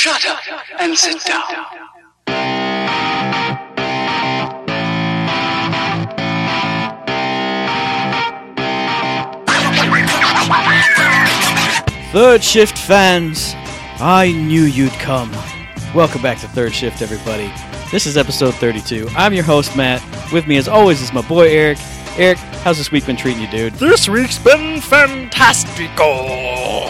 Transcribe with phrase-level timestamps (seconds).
[0.00, 0.40] Shut up
[0.80, 1.42] and sit down.
[12.12, 13.52] Third Shift fans,
[14.00, 15.30] I knew you'd come.
[15.94, 17.52] Welcome back to Third Shift, everybody.
[17.92, 19.06] This is episode 32.
[19.14, 20.02] I'm your host, Matt.
[20.32, 21.76] With me, as always, is my boy Eric.
[22.16, 23.74] Eric, how's this week been treating you, dude?
[23.74, 26.88] This week's been fantastical.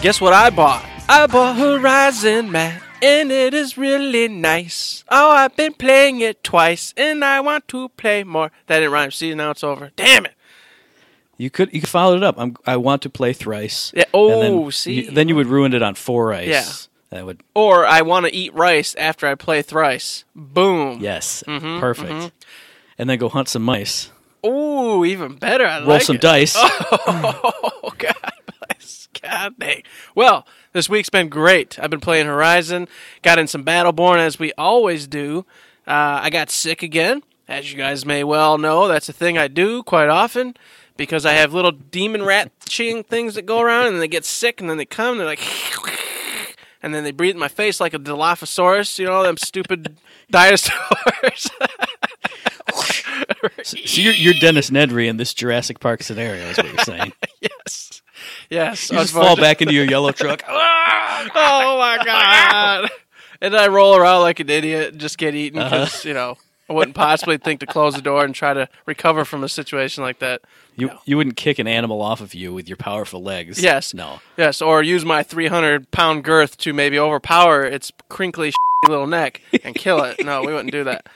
[0.00, 0.86] Guess what I bought?
[1.14, 5.04] I bought Horizon, Matt, and it is really nice.
[5.10, 8.50] Oh, I've been playing it twice, and I want to play more.
[8.66, 9.10] That didn't rhyme.
[9.10, 9.90] See, now it's over.
[9.94, 10.32] Damn it.
[11.36, 12.36] You could you could follow it up.
[12.38, 13.92] I'm, I want to play thrice.
[13.94, 14.92] Yeah, oh, then see.
[14.94, 16.48] you- then you would ruin it on four ice.
[16.48, 16.64] Yeah.
[17.10, 20.24] That would Or I want to eat rice after I play thrice.
[20.34, 20.98] Boom.
[21.00, 22.32] yes, Mm-hmm, perfect.
[22.96, 24.10] And then go hunt some mice,
[24.42, 25.66] Oh, even better.
[25.66, 26.22] I roll like some it.
[26.22, 26.56] dice.
[27.06, 28.14] Oh, God
[28.68, 29.08] bless.
[29.20, 29.82] God dang.
[30.14, 31.78] Well, this week's been great.
[31.78, 32.88] I've been playing Horizon,
[33.22, 35.44] got in some Battleborn as we always do.
[35.86, 37.22] Uh, I got sick again.
[37.48, 40.54] As you guys may well know, that's a thing I do quite often
[40.96, 44.60] because I have little demon rat ching things that go around and they get sick
[44.60, 45.40] and then they come and they're like,
[46.82, 49.96] and then they breathe in my face like a Dilophosaurus, you know, them stupid
[50.30, 51.50] dinosaurs.
[53.62, 57.12] so you're, you're Dennis Nedry in this Jurassic Park scenario, is what you're saying.
[57.40, 58.02] yes.
[58.52, 58.90] Yes.
[58.90, 60.42] You just fall back into your yellow truck.
[60.48, 62.90] oh my god!
[63.40, 65.70] and I roll around like an idiot, and just get eaten Uh-huh.
[65.84, 66.36] because you know
[66.68, 70.02] I wouldn't possibly think to close the door and try to recover from a situation
[70.04, 70.42] like that.
[70.76, 73.62] You you wouldn't kick an animal off of you with your powerful legs.
[73.62, 73.94] Yes.
[73.94, 74.20] No.
[74.36, 78.52] Yes, or use my 300 pound girth to maybe overpower its crinkly
[78.88, 80.24] little neck and kill it.
[80.24, 81.08] No, we wouldn't do that.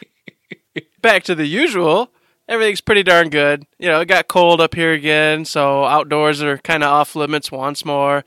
[1.02, 2.10] Back to the usual.
[2.48, 3.66] Everything's pretty darn good.
[3.78, 7.50] You know, it got cold up here again, so outdoors are kind of off limits
[7.50, 8.24] once more.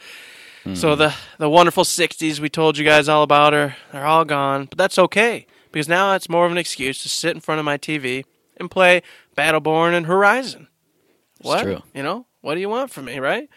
[0.75, 4.65] So the the wonderful 60s we told you guys all about are are all gone,
[4.65, 7.65] but that's okay because now it's more of an excuse to sit in front of
[7.65, 8.23] my TV
[8.57, 9.01] and play
[9.35, 10.67] Battleborn and Horizon.
[11.41, 11.63] What?
[11.63, 11.81] true.
[11.95, 13.49] You know, what do you want from me, right?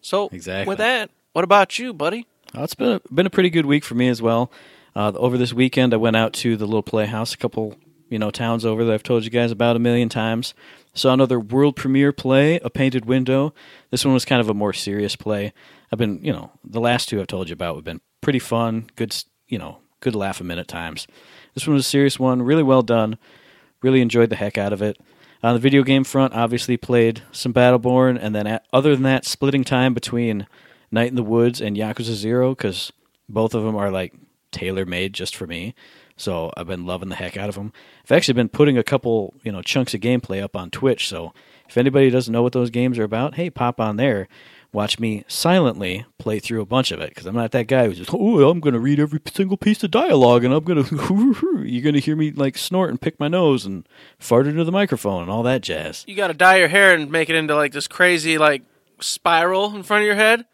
[0.00, 0.70] So Exactly.
[0.70, 2.26] with that, what about you, buddy?
[2.54, 4.50] Oh, it's been a, been a pretty good week for me as well.
[4.96, 7.76] Uh, over this weekend, I went out to the little playhouse, a couple
[8.14, 10.54] you know towns over that I've told you guys about a million times.
[10.94, 13.52] Saw another world premiere play, A Painted Window.
[13.90, 15.52] This one was kind of a more serious play.
[15.90, 18.88] I've been you know the last two I've told you about have been pretty fun,
[18.94, 19.16] good
[19.48, 21.08] you know good laugh a minute times.
[21.54, 23.18] This one was a serious one, really well done.
[23.82, 24.96] Really enjoyed the heck out of it.
[25.42, 29.26] On the video game front, obviously played some Battleborn, and then at, other than that,
[29.26, 30.46] splitting time between
[30.92, 32.92] Night in the Woods and Yakuza Zero because
[33.28, 34.14] both of them are like
[34.52, 35.74] tailor made just for me.
[36.16, 37.72] So I've been loving the heck out of them.
[38.04, 41.08] I've actually been putting a couple you know chunks of gameplay up on Twitch.
[41.08, 41.32] So
[41.68, 44.28] if anybody doesn't know what those games are about, hey, pop on there.
[44.72, 47.98] Watch me silently play through a bunch of it because I'm not that guy who's
[47.98, 51.62] just oh I'm going to read every single piece of dialogue and I'm going to
[51.64, 53.88] you're going to hear me like snort and pick my nose and
[54.18, 56.04] fart into the microphone and all that jazz.
[56.08, 58.62] You got to dye your hair and make it into like this crazy like
[59.00, 60.44] spiral in front of your head.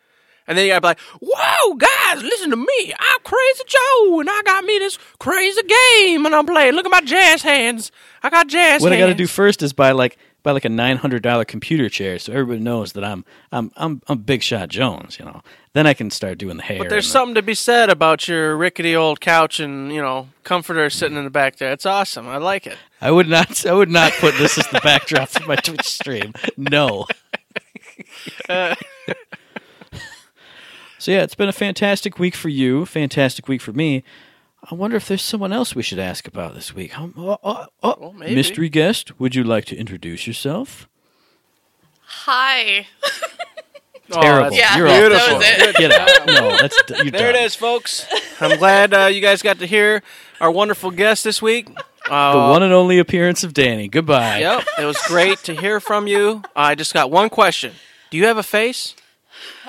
[0.50, 2.92] And then you gotta be like, "Whoa, guys, listen to me!
[2.98, 6.74] I'm Crazy Joe, and I got me this crazy game, and I'm playing.
[6.74, 7.92] Look at my jazz hands.
[8.24, 8.82] I got jazz hands.
[8.82, 11.44] what I got to do first is buy like buy like a nine hundred dollar
[11.44, 15.20] computer chair, so everybody knows that I'm I'm I'm I'm Big Shot Jones.
[15.20, 15.40] You know,
[15.72, 16.78] then I can start doing the hair.
[16.78, 20.30] But there's the- something to be said about your rickety old couch and you know
[20.42, 21.70] comforter sitting in the back there.
[21.70, 22.26] It's awesome.
[22.26, 22.76] I like it.
[23.00, 26.32] I would not I would not put this as the backdrop for my Twitch stream.
[26.56, 27.06] No.
[28.48, 28.74] Uh,
[31.00, 34.04] so yeah, it's been a fantastic week for you, fantastic week for me.
[34.70, 36.96] I wonder if there's someone else we should ask about this week.
[36.98, 37.96] Um, oh, oh, oh.
[37.98, 38.34] Well, maybe.
[38.34, 40.86] Mystery guest, would you like to introduce yourself?
[42.02, 42.86] Hi.
[44.10, 44.46] Terrible.
[44.46, 45.36] Oh, that's Yeah, You're that beautiful.
[45.36, 45.76] was it.
[45.76, 46.26] Get out.
[46.26, 47.44] No, that's you're There it done.
[47.44, 48.06] is, folks.
[48.40, 50.02] I'm glad uh, you guys got to hear
[50.40, 51.68] our wonderful guest this week.
[52.10, 53.88] Uh, The one and only appearance of Danny.
[53.88, 54.40] Goodbye.
[54.40, 56.42] Yep, it was great to hear from you.
[56.56, 57.72] I just got one question.
[58.10, 58.94] Do you have a face?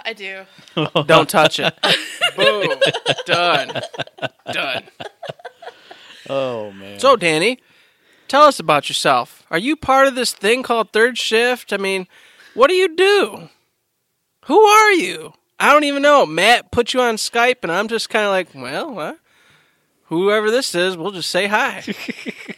[0.04, 0.44] I do.
[1.06, 1.74] Don't touch it.
[2.36, 2.68] Boom.
[3.26, 3.82] Done.
[4.52, 4.84] Done.
[6.30, 7.00] Oh man.
[7.00, 7.60] So, Danny,
[8.28, 9.44] tell us about yourself.
[9.52, 11.74] Are you part of this thing called third shift?
[11.74, 12.08] I mean,
[12.54, 13.50] what do you do?
[14.46, 15.34] Who are you?
[15.60, 16.26] I don't even know.
[16.26, 19.14] Matt put you on Skype, and I'm just kind of like, well, uh,
[20.06, 21.84] whoever this is, we'll just say hi.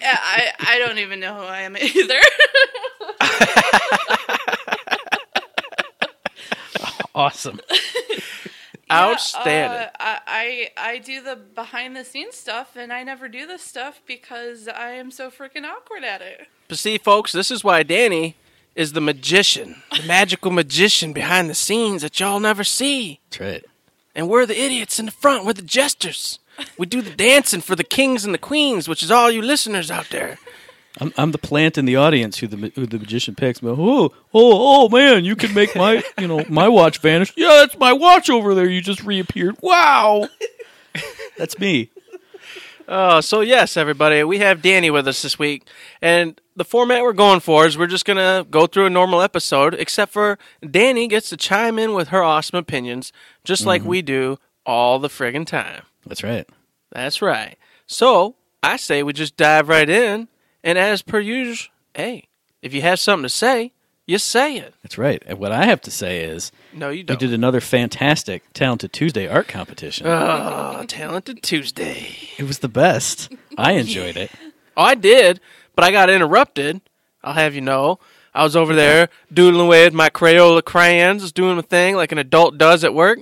[0.04, 2.20] Yeah, I, I don't even know who I am either.
[7.16, 7.60] Awesome.
[8.92, 9.80] Outstanding.
[9.80, 10.20] Uh, I,
[10.78, 14.68] I I do the behind the scenes stuff, and I never do this stuff because
[14.68, 16.48] I am so freaking awkward at it.
[16.68, 18.36] But see, folks, this is why Danny
[18.76, 23.20] is the magician, the magical magician behind the scenes that y'all never see.
[23.30, 23.66] That's right.
[24.14, 25.46] and we're the idiots in the front.
[25.46, 26.40] We're the jesters.
[26.78, 29.90] We do the dancing for the kings and the queens, which is all you listeners
[29.90, 30.38] out there.
[31.00, 33.60] I'm, I'm the plant in the audience who the who the magician picks.
[33.60, 35.26] But, oh, oh, oh, man!
[35.26, 37.34] You can make my you know my watch vanish.
[37.36, 38.70] Yeah, that's my watch over there.
[38.70, 39.58] You just reappeared.
[39.62, 40.28] Wow,
[41.38, 41.90] that's me.
[42.88, 45.68] Oh, so yes, everybody, we have Danny with us this week,
[46.02, 49.74] and the format we're going for is we're just gonna go through a normal episode,
[49.74, 50.38] except for
[50.70, 53.12] Danny gets to chime in with her awesome opinions,
[53.44, 53.90] just like mm-hmm.
[53.90, 55.84] we do all the friggin' time.
[56.06, 56.48] That's right.
[56.92, 57.58] That's right.
[57.88, 60.28] So I say we just dive right in,
[60.64, 62.28] and as per usual, hey,
[62.62, 63.72] if you have something to say,
[64.06, 64.74] you say it.
[64.84, 65.22] That's right.
[65.26, 67.20] And what I have to say is, No, you don't.
[67.20, 70.08] did another fantastic Talented Tuesday art competition.
[70.08, 72.08] Oh, Talented Tuesday.
[72.38, 73.32] it was the best.
[73.58, 74.32] I enjoyed it.
[74.76, 75.40] Oh, I did,
[75.76, 76.82] but I got interrupted.
[77.24, 78.00] I'll have you know.
[78.34, 82.18] I was over there doodling away with my Crayola crayons, doing my thing like an
[82.18, 83.20] adult does at work.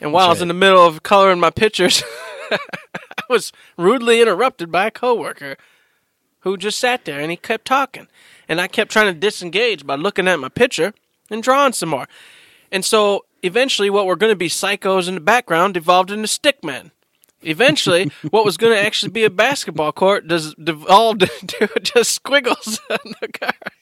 [0.00, 0.42] And while I was right.
[0.42, 2.02] in the middle of coloring my pictures,
[2.50, 2.58] I
[3.30, 5.56] was rudely interrupted by a coworker
[6.46, 8.06] who just sat there and he kept talking.
[8.48, 10.94] And I kept trying to disengage by looking at my picture
[11.28, 12.06] and drawing some more.
[12.70, 16.92] And so eventually, what were going to be psychos in the background devolved into stickmen.
[17.42, 22.80] Eventually, what was going to actually be a basketball court does devolved into just squiggles
[22.90, 23.72] on the card.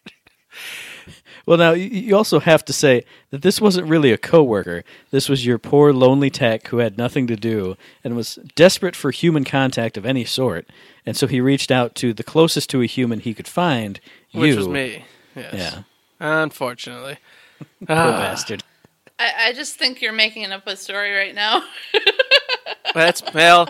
[1.46, 4.82] Well, now you- you also have to say that this wasn't really a coworker.
[5.10, 9.10] This was your poor lonely tech who had nothing to do and was desperate for
[9.10, 10.66] human contact of any sort,
[11.04, 14.00] and so he reached out to the closest to a human he could find.
[14.32, 15.04] Which you, was me.
[15.36, 15.54] Yes.
[15.54, 15.82] Yeah,
[16.20, 17.18] Unfortunately.
[17.86, 18.62] poor Ah, bastard.
[19.18, 21.62] I, I just think you're making up a story right now.
[22.94, 23.68] That's, well,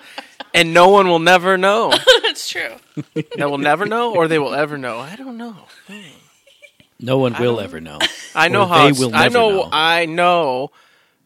[0.55, 1.91] and no one will never know.
[2.23, 2.77] That's true.
[3.15, 4.99] They will never know, or they will ever know.
[5.01, 5.57] I don't know.
[7.01, 7.99] No one will ever know.
[8.35, 9.69] I know how they it's- will I never know, know.
[9.73, 10.71] I know,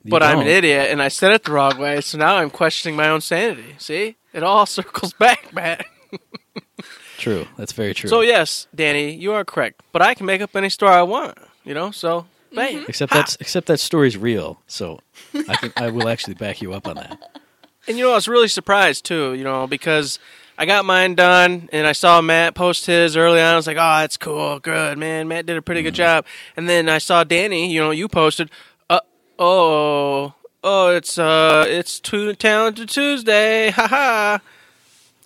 [0.04, 0.54] but I'm an don't.
[0.56, 3.74] idiot and I said it the wrong way, so now I'm questioning my own sanity.
[3.78, 4.16] See?
[4.32, 5.84] It all circles back, Matt.
[7.18, 7.46] True.
[7.56, 8.08] That's very true.
[8.08, 9.82] So yes, Danny, you are correct.
[9.92, 11.90] But I can make up any story I want, you know?
[11.90, 12.74] So bam.
[12.74, 12.84] Mm-hmm.
[12.88, 14.60] except that's except that story's real.
[14.68, 15.00] So
[15.48, 17.40] I can, I will actually back you up on that.
[17.88, 20.20] And you know, I was really surprised too, you know, because
[20.60, 23.52] I got mine done and I saw Matt post his early on.
[23.52, 24.58] I was like, oh, that's cool.
[24.58, 25.28] Good, man.
[25.28, 26.26] Matt did a pretty good job.
[26.56, 28.50] And then I saw Danny, you know, you posted,
[28.90, 28.98] uh,
[29.38, 30.34] oh,
[30.64, 33.70] oh, it's, uh, it's too talented Tuesday.
[33.78, 34.40] Ha ha.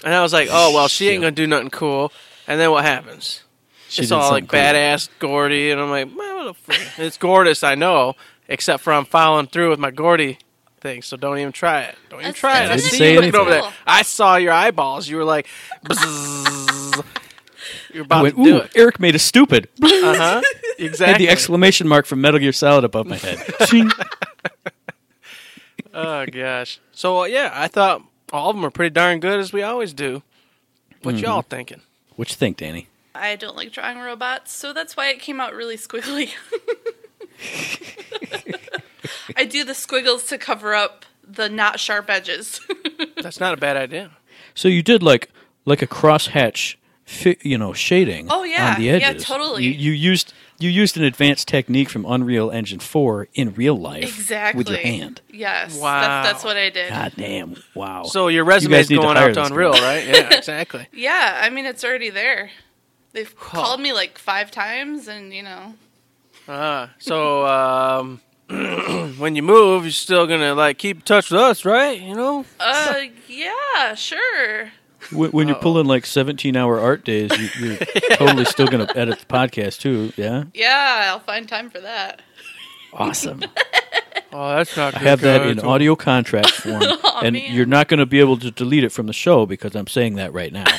[0.04, 2.12] And I was like, oh, well, she ain't going to do nothing cool.
[2.46, 3.42] And then what happens?
[3.88, 4.58] She it's all like cool.
[4.58, 5.70] badass Gordy.
[5.70, 6.88] And I'm like, man, what the frick?
[6.98, 8.16] It's Gordis, I know,
[8.48, 10.38] except for I'm following through with my Gordy
[10.82, 11.00] thing.
[11.02, 11.94] So don't even try it.
[12.10, 12.64] Don't even That's- try it.
[12.64, 13.70] I that's see you looking over anything.
[13.70, 13.78] there.
[13.86, 15.08] I saw your eyeballs.
[15.08, 15.46] You were like,
[15.86, 17.04] bzzz.
[17.94, 18.72] you're I about went, to do ooh, it.
[18.76, 19.68] Eric made a stupid.
[19.82, 20.42] Uh huh.
[20.78, 21.26] Had Exactly.
[21.26, 23.38] the exclamation mark from Metal Gear Solid above my head.
[23.66, 23.90] Ching.
[25.94, 26.80] oh gosh.
[26.92, 28.02] So uh, yeah, I thought
[28.32, 30.22] all of them are pretty darn good as we always do.
[31.02, 31.24] What Mm-hmm.
[31.24, 31.82] y'all thinking?
[32.16, 32.88] what you think, Danny?
[33.14, 36.30] I don't like drawing robots, so that's why it came out really squiggly.
[39.36, 42.60] I do the squiggles to cover up the not sharp edges.
[43.22, 44.10] That's not a bad idea.
[44.54, 45.30] So you did like
[45.64, 48.28] like a crosshatch, fi- you know, shading.
[48.30, 48.74] Oh, yeah.
[48.74, 49.22] on the edges.
[49.22, 49.64] Yeah, totally.
[49.64, 54.04] You, you used you used an advanced technique from Unreal Engine Four in real life
[54.04, 54.58] exactly.
[54.58, 55.20] with your hand.
[55.30, 55.78] Yes.
[55.78, 56.00] Wow.
[56.00, 56.90] That's, that's what I did.
[56.90, 57.56] God damn!
[57.74, 58.04] Wow.
[58.04, 59.82] So your resume resume's need to going hire out to Unreal, girl.
[59.82, 60.06] right?
[60.12, 60.86] Yeah, exactly.
[60.92, 62.50] Yeah, I mean, it's already there.
[63.12, 65.74] They've called me like five times, and you know.
[66.48, 68.20] Ah, so um,
[69.18, 72.00] when you move, you're still gonna like keep in touch with us, right?
[72.00, 72.44] You know.
[72.60, 72.94] Uh,
[73.28, 74.70] yeah, sure.
[75.10, 77.76] when, when you're pulling like 17 hour art days, you, you're
[78.16, 80.12] totally still going to edit the podcast too.
[80.16, 80.44] Yeah.
[80.54, 82.22] Yeah, I'll find time for that.
[82.92, 83.42] Awesome.
[84.34, 84.94] Oh, that's not.
[84.94, 86.82] I have that in audio contract form,
[87.22, 87.54] and man.
[87.54, 90.14] you're not going to be able to delete it from the show because I'm saying
[90.14, 90.64] that right now.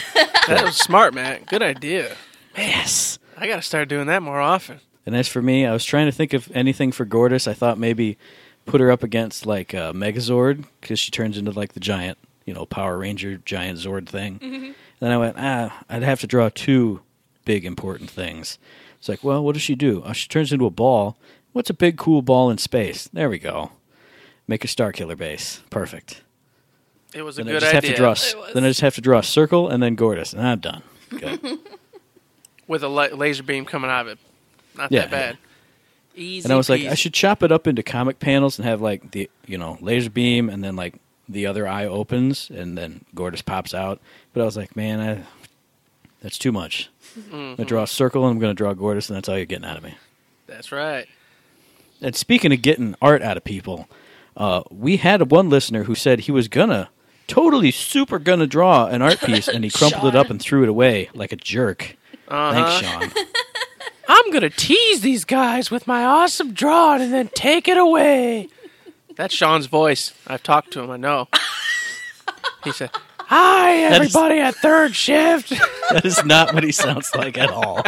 [0.47, 1.43] That was smart, man.
[1.47, 2.17] Good idea.
[2.57, 3.17] yes.
[3.37, 4.81] I gotta start doing that more often.
[5.05, 7.47] And as for me, I was trying to think of anything for Gordas.
[7.47, 8.17] I thought maybe
[8.65, 12.53] put her up against like uh, Megazord because she turns into like the giant, you
[12.53, 14.73] know, Power Ranger giant Zord thing.
[14.99, 17.01] Then I went, ah, I'd have to draw two
[17.43, 18.57] big important things.
[18.97, 20.01] It's like, well, what does she do?
[20.05, 21.17] Oh, she turns into a ball.
[21.51, 23.09] What's a big cool ball in space?
[23.11, 23.71] There we go.
[24.47, 25.61] Make a Star Killer base.
[25.69, 26.21] Perfect.
[27.13, 27.89] It was a Then I good just idea.
[27.89, 28.09] have to draw.
[28.09, 28.53] a It s- was.
[28.53, 30.81] Then I just have to draw a circle and then Gordas, and I'm done.
[32.67, 34.19] With a la- laser beam coming out of it.
[34.77, 35.37] Not Yeah, that bad.
[36.15, 36.45] Easy.
[36.45, 39.11] and I was like, I should chop it up into comic panels and have like
[39.11, 40.95] the you know laser beam, and then like
[41.27, 43.99] the other eye opens, and then Gordas pops out.
[44.33, 45.23] But I was like, man, I,
[46.21, 46.89] that's too much.
[47.31, 49.65] I'm gonna draw a circle, and I'm gonna draw Gordas, and that's all you're getting
[49.65, 49.95] out of me.
[50.47, 51.07] That's right.
[52.01, 53.87] And speaking of getting art out of people,
[54.35, 56.89] Uh, we had one listener who said he was gonna
[57.27, 60.69] totally super gonna draw an art piece, and he crumpled it up and threw it
[60.69, 61.95] away like a jerk.
[62.27, 62.51] Uh-huh.
[62.51, 63.25] Thanks, Sean.
[64.07, 68.49] I'm gonna tease these guys with my awesome drawing and then take it away.
[69.15, 70.13] That's Sean's voice.
[70.27, 70.89] I've talked to him.
[70.91, 71.27] I know.
[72.63, 75.49] He said, "Hi, That is- everybody at third shift."
[75.91, 77.83] that is not what he sounds like at all.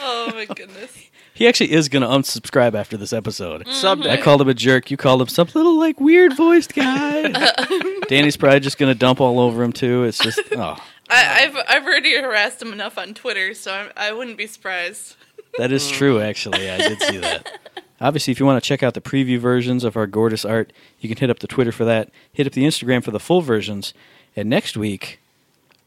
[0.00, 0.90] Oh my goodness.
[1.34, 3.62] He actually is gonna unsubscribe after this episode.
[3.62, 3.72] Mm-hmm.
[3.72, 4.12] Someday.
[4.12, 4.90] I called him a jerk.
[4.90, 7.28] You called him some little like weird voiced guy.
[8.08, 10.04] Danny's probably just gonna dump all over him too.
[10.04, 10.76] It's just oh,
[11.10, 15.16] I, I've I've already harassed him enough on Twitter, so I'm, I wouldn't be surprised.
[15.58, 16.20] that is true.
[16.20, 17.60] Actually, I did see that.
[18.00, 21.08] Obviously, if you want to check out the preview versions of our gorgeous art, you
[21.08, 22.10] can hit up the Twitter for that.
[22.32, 23.94] Hit up the Instagram for the full versions.
[24.34, 25.20] And next week,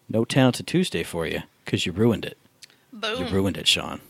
[0.08, 2.38] no Talented Tuesday for you because you ruined it.
[3.04, 4.02] You ruined it, Sean.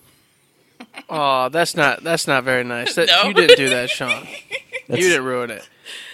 [1.09, 2.95] Oh, that's not that's not very nice.
[2.95, 3.23] That, No.
[3.29, 4.27] You didn't do that, Sean.
[4.87, 5.67] That's, you didn't ruin it.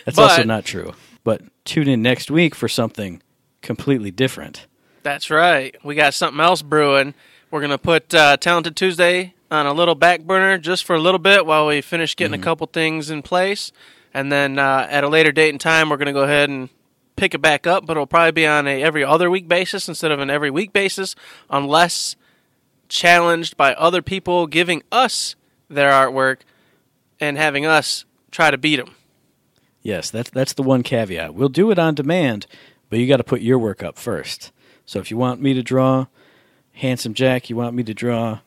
[0.06, 0.94] that's but- also not true.
[1.24, 3.22] But tune in next week for something
[3.62, 4.66] completely different.
[5.04, 5.76] That's right.
[5.84, 7.14] We got something else brewing.
[7.50, 11.20] We're gonna put uh, Talented Tuesday on a little back burner just for a little
[11.20, 13.72] bit while we finish getting a couple things in place,
[14.14, 16.70] and then uh, at a later date and time, we're gonna go ahead and
[17.16, 17.86] pick it back up.
[17.86, 20.72] But it'll probably be on a every other week basis instead of an every week
[20.72, 21.16] basis,
[21.50, 22.16] unless
[22.88, 25.36] challenged by other people giving us
[25.70, 26.42] their artwork
[27.20, 28.96] and having us try to beat them.
[29.82, 31.34] Yes, that's that's the one caveat.
[31.34, 32.46] We'll do it on demand,
[32.90, 34.52] but you got to put your work up first.
[34.92, 36.08] So if you want me to draw
[36.74, 38.40] Handsome Jack, you want me to draw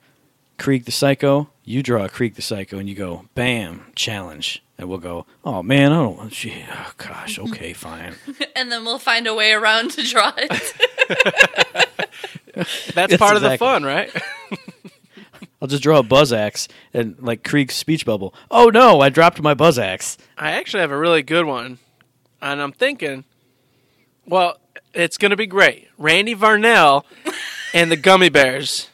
[0.58, 4.98] Krieg the Psycho, you draw Krieg the Psycho, and you go, bam, challenge, and we'll
[4.98, 8.16] go, oh man, I don't, want, gee, oh, gosh, okay, fine.
[8.54, 10.74] and then we'll find a way around to draw it.
[12.94, 14.14] That's Yes, part of the fun, right?
[15.62, 18.34] I'll just draw a buzz axe and like Krieg's speech bubble.
[18.50, 20.18] Oh no, I dropped my buzz axe.
[20.36, 21.78] I actually have a really good one,
[22.42, 23.24] and I'm thinking,
[24.26, 24.58] well,
[24.94, 25.88] it's going to be great.
[25.98, 27.04] Randy Varnell
[27.72, 28.88] and the Gummy Bears.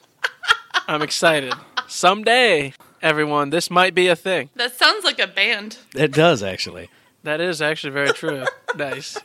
[0.89, 1.53] I'm excited.
[1.87, 4.51] Someday, everyone, this might be a thing.
[4.57, 5.79] that sounds like a band.
[5.95, 6.89] It does actually.
[7.23, 8.45] That is actually very true.
[8.77, 9.19] nice.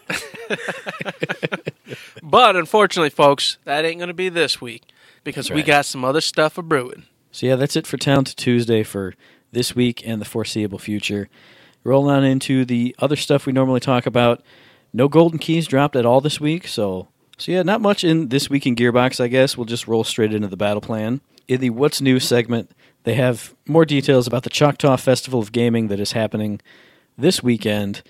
[2.22, 4.84] but unfortunately, folks, that ain't going to be this week
[5.24, 7.06] because we got some other stuff a brewing.
[7.32, 9.14] So yeah, that's it for Talented Tuesday for
[9.52, 11.30] this week and the foreseeable future.
[11.84, 14.42] Rolling on into the other stuff we normally talk about.
[14.96, 18.50] No golden keys dropped at all this week, so so yeah, not much in this
[18.50, 19.22] week in Gearbox.
[19.22, 21.20] I guess we'll just roll straight into the battle plan.
[21.50, 22.72] In the What's New segment,
[23.04, 26.62] they have more details about the Choctaw Festival of Gaming that is happening
[27.18, 28.04] this weekend.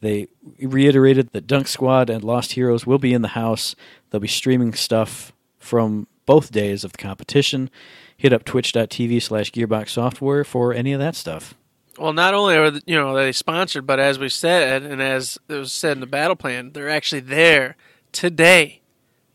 [0.00, 0.28] They
[0.62, 3.74] reiterated that Dunk Squad and Lost Heroes will be in the house.
[4.10, 7.68] They'll be streaming stuff from both days of the competition.
[8.16, 11.56] Hit up twitch.tv slash gearbox software for any of that stuff.
[11.98, 15.38] Well, not only are th- you know they sponsored, but as we said, and as
[15.48, 17.76] it was said in the battle plan, they're actually there
[18.12, 18.80] today,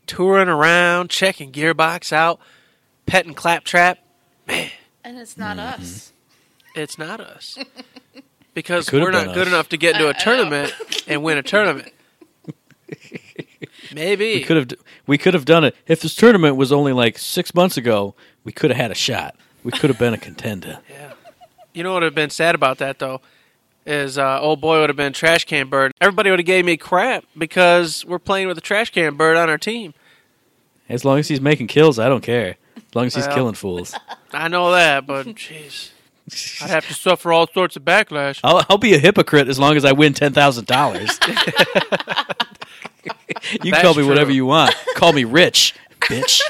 [0.06, 2.40] touring around, checking Gearbox out,
[3.06, 3.98] petting Claptrap.
[4.46, 4.70] Man,
[5.04, 5.82] And it's not Mm-hmm.
[5.82, 6.12] us.
[6.74, 7.56] It's not us
[8.54, 9.48] because we're not good us.
[9.48, 10.18] enough to get into I- I a know.
[10.20, 10.72] tournament
[11.06, 11.92] and win a tournament.
[13.94, 14.68] Maybe We could have
[15.06, 18.14] we could have done it if this tournament was only like six months ago.
[18.42, 19.36] We could have had a shot.
[19.62, 20.78] We could have been a contender.
[21.74, 23.20] You know what would have been sad about that though
[23.86, 25.92] is uh, old boy would have been trash can bird.
[26.00, 29.50] Everybody would have gave me crap because we're playing with a trash can bird on
[29.50, 29.92] our team.
[30.88, 32.56] As long as he's making kills, I don't care.
[32.76, 33.36] As long as he's Well.
[33.36, 33.94] killing fools,
[34.32, 35.90] I know that, but jeez,
[36.62, 38.40] I'd have to suffer all sorts of backlash.
[38.44, 41.18] I'll, I'll be a hypocrite as long as I win ten thousand dollars.
[43.62, 44.74] You That's call me whatever you want.
[44.94, 46.40] Call me rich, bitch.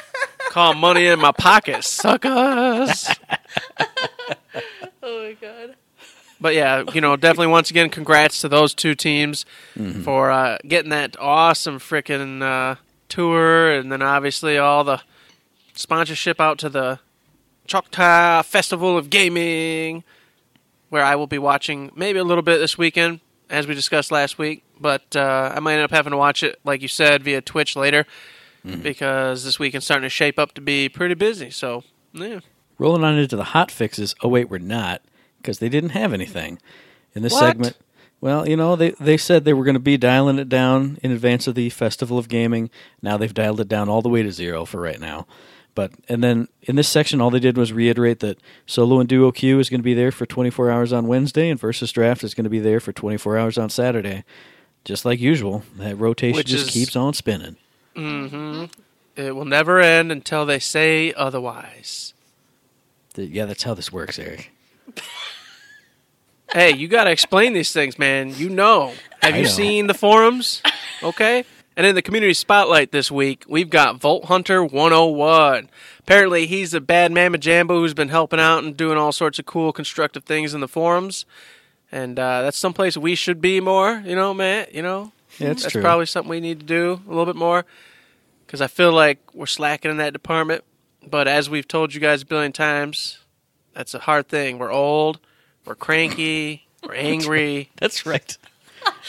[0.50, 3.08] Call money in my pocket, suckers.
[5.06, 5.76] Oh my god.
[6.40, 9.44] But yeah, you know, definitely once again, congrats to those two teams
[10.02, 12.76] for uh, getting that awesome freaking uh,
[13.08, 15.00] tour, and then obviously all the
[15.74, 16.98] sponsorship out to the
[17.66, 20.04] Choctaw Festival of Gaming,
[20.90, 24.38] where I will be watching maybe a little bit this weekend, as we discussed last
[24.38, 24.64] week.
[24.80, 27.76] But uh, I might end up having to watch it, like you said, via Twitch
[27.76, 28.06] later,
[28.82, 31.50] because this weekend's starting to shape up to be pretty busy.
[31.50, 32.40] So yeah.
[32.78, 34.14] Rolling on into the hot fixes.
[34.22, 35.02] Oh wait, we're not
[35.38, 36.58] because they didn't have anything
[37.14, 37.40] in this What?
[37.40, 37.76] segment.
[38.20, 41.10] Well, you know they they said they were going to be dialing it down in
[41.10, 42.70] advance of the Festival of Gaming.
[43.02, 45.26] Now they've dialed it down all the way to zero for right now.
[45.74, 49.30] But and then in this section, all they did was reiterate that solo and duo
[49.32, 52.32] queue is going to be there for 24 hours on Wednesday, and versus draft is
[52.32, 54.24] going to be there for 24 hours on Saturday.
[54.84, 57.56] Just like usual, that rotation Which just is- keeps on spinning.
[57.96, 58.64] Mm-hmm.
[59.16, 62.13] It will never end until they say otherwise.
[63.16, 64.50] Yeah, that's how this works, Eric.
[66.52, 68.34] hey, you got to explain these things, man.
[68.34, 68.92] You know.
[69.22, 69.48] Have I you know.
[69.48, 70.62] seen the forums?
[71.02, 71.44] Okay.
[71.76, 75.68] And in the community spotlight this week, we've got Volt Hunter 101.
[76.00, 79.46] Apparently, he's a bad mamma jambo who's been helping out and doing all sorts of
[79.46, 81.26] cool, constructive things in the forums.
[81.90, 84.72] And uh, that's someplace we should be more, you know, Matt.
[84.74, 85.82] You know, Yeah, that's true.
[85.82, 87.64] probably something we need to do a little bit more
[88.46, 90.62] because I feel like we're slacking in that department.
[91.10, 93.18] But as we've told you guys a billion times,
[93.74, 94.58] that's a hard thing.
[94.58, 95.20] We're old,
[95.64, 97.70] we're cranky, we're angry.
[97.76, 98.36] That's right.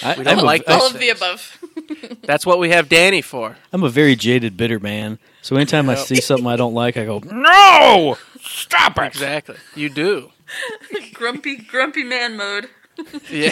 [0.03, 1.57] I, We don't I'm, a, like I- All of the above.
[2.23, 3.57] That's what we have Danny for.
[3.73, 5.19] I'm a very jaded, bitter man.
[5.41, 9.57] So anytime I see something I don't like, I go, "No, stop it!" Exactly.
[9.75, 10.31] You do.
[11.13, 12.67] grumpy, grumpy man mode.
[13.29, 13.51] Yeah.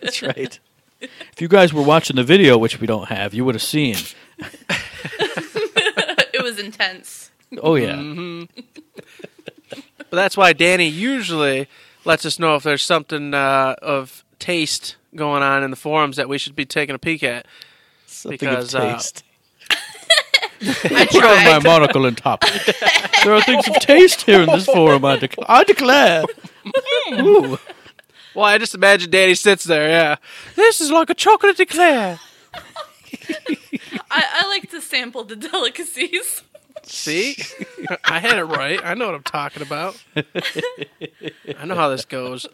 [0.00, 0.58] That's right.
[1.00, 3.96] If you guys were watching the video, which we don't have, you would have seen.
[4.38, 7.30] it was intense.
[7.62, 7.96] Oh yeah,
[9.98, 11.68] But that's why Danny usually
[12.04, 16.28] lets us know if there's something uh, of taste going on in the forums that
[16.28, 17.46] we should be taking a peek at.
[18.06, 19.24] something because, of uh, taste.
[20.62, 22.42] I Put on my monocle and top.
[23.24, 25.04] there are things of taste here in this forum.
[25.04, 26.24] I, dec- I declare.
[27.12, 27.58] Ooh.
[28.34, 30.16] Well, I just imagine Danny sits there, yeah.
[30.54, 32.20] This is like a chocolate eclair.
[34.10, 36.42] I, I like to sample the delicacies.
[36.86, 37.36] See?
[38.04, 38.80] I had it right.
[38.84, 40.02] I know what I'm talking about.
[40.16, 42.46] I know how this goes.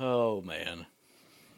[0.00, 0.86] Oh man.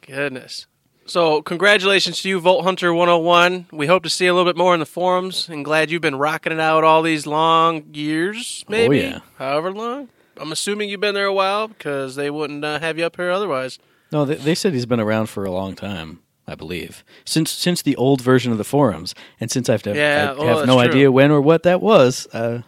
[0.07, 0.67] Goodness.
[1.07, 3.67] So, congratulations to you, Volt Hunter 101.
[3.73, 6.15] We hope to see a little bit more in the forums and glad you've been
[6.17, 8.99] rocking it out all these long years, maybe.
[8.99, 9.19] yeah.
[9.37, 10.09] However long.
[10.37, 13.31] I'm assuming you've been there a while because they wouldn't uh, have you up here
[13.31, 13.79] otherwise.
[14.12, 16.21] No, they, they said he's been around for a long time.
[16.50, 20.40] I believe since since the old version of the forums, and since I've Yeah, I
[20.40, 20.83] oh, have no true.
[20.90, 22.26] idea when or what that was.
[22.33, 22.62] Uh,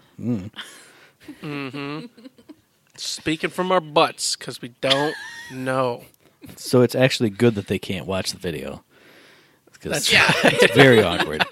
[2.97, 5.15] Speaking from our butts because we don't
[5.53, 6.05] know.
[6.57, 8.85] so it's actually good that they can't watch the video.
[9.81, 11.45] 'Cause That's Yeah, it's very awkward.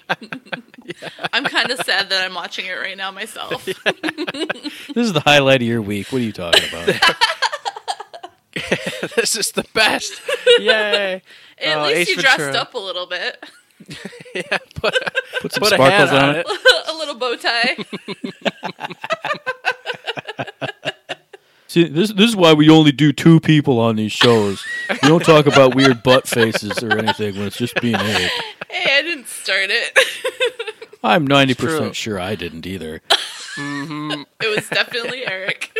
[1.33, 3.65] I'm kind of sad that I'm watching it right now myself.
[4.93, 6.11] This is the highlight of your week.
[6.11, 6.85] What are you talking about?
[9.15, 10.21] this is the best.
[10.59, 11.21] Yay.
[11.63, 12.61] At Oh, least Ace you dressed Ventura.
[12.61, 13.43] up a little bit.
[14.35, 14.93] yeah, put,
[15.41, 16.45] Put some put a sparkles hat on on it.
[16.47, 16.87] it.
[16.89, 17.75] a little bow tie.
[21.67, 24.61] See, this this is why we only do two people on these shows.
[24.89, 28.31] We don't talk about weird butt faces or anything when it's just being Eric.
[28.69, 29.97] hey, I didn't start it.
[31.03, 33.01] I'm ninety percent sure I didn't either.
[33.57, 35.71] It was definitely Eric.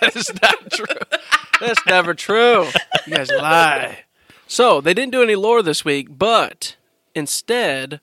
[0.00, 1.18] That is not true.
[1.60, 2.66] That's never true.
[3.06, 4.04] You guys lie.
[4.52, 6.76] So they didn't do any lore this week, but
[7.14, 8.02] instead,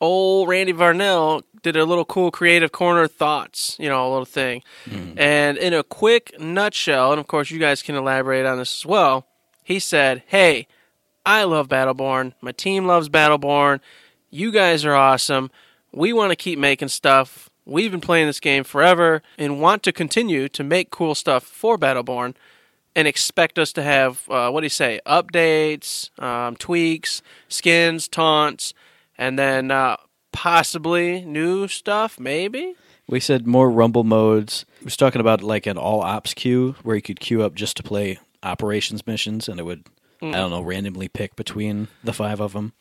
[0.00, 4.62] old Randy Varnell did a little cool creative corner thoughts, you know, a little thing.
[4.86, 5.12] Hmm.
[5.18, 8.86] And in a quick nutshell, and of course you guys can elaborate on this as
[8.86, 9.26] well,
[9.62, 10.68] he said, Hey,
[11.26, 12.32] I love Battleborn.
[12.40, 13.80] My team loves Battleborn.
[14.30, 15.50] You guys are awesome.
[15.92, 17.50] We want to keep making stuff.
[17.66, 21.76] We've been playing this game forever and want to continue to make cool stuff for
[21.76, 22.36] Battleborn
[22.94, 28.74] and expect us to have, uh, what do you say, updates, um, tweaks, skins, taunts,
[29.16, 29.96] and then uh,
[30.32, 32.74] possibly new stuff, maybe?
[33.06, 34.64] We said more rumble modes.
[34.80, 37.76] We was talking about like an all ops queue where you could queue up just
[37.78, 39.84] to play operations missions, and it would
[40.22, 42.72] I don't know randomly pick between the five of them.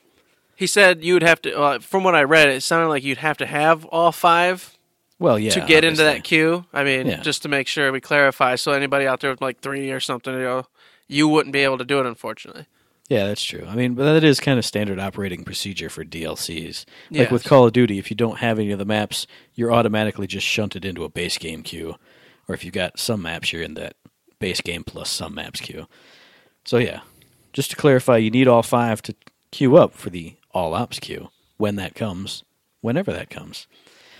[0.55, 3.19] He said you would have to, uh, from what I read, it sounded like you'd
[3.19, 4.77] have to have all five
[5.19, 6.65] Well, yeah, to get into that queue.
[6.73, 7.19] I mean, Yeah.
[7.21, 10.33] just to make sure we clarify, so anybody out there with like three or something,
[10.33, 10.65] you know,
[11.07, 12.65] you wouldn't be able to do it, unfortunately.
[13.09, 13.65] Yeah, that's true.
[13.67, 16.85] I mean, but that is kind of standard operating procedure for DLCs.
[17.09, 20.27] Like with Call of Duty, if you don't have any of the maps, you're automatically
[20.27, 21.95] just shunted into a base game queue.
[22.47, 23.95] Or if you've got some maps, you're in that
[24.39, 25.87] base game plus some maps queue.
[26.65, 27.01] So yeah,
[27.51, 29.15] just to clarify, you need all five to
[29.51, 32.43] queue up for the all ops queue when that comes,
[32.81, 33.65] whenever that comes.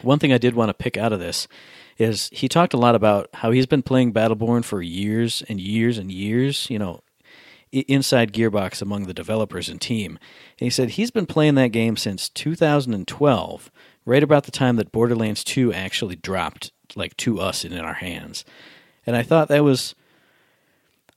[0.01, 1.47] One thing I did want to pick out of this
[1.97, 5.97] is he talked a lot about how he's been playing Battleborn for years and years
[5.97, 6.69] and years.
[6.69, 7.01] You know,
[7.71, 10.17] inside Gearbox among the developers and team.
[10.59, 13.71] And he said he's been playing that game since 2012,
[14.05, 17.95] right about the time that Borderlands 2 actually dropped like to us and in our
[17.95, 18.43] hands.
[19.05, 19.95] And I thought that was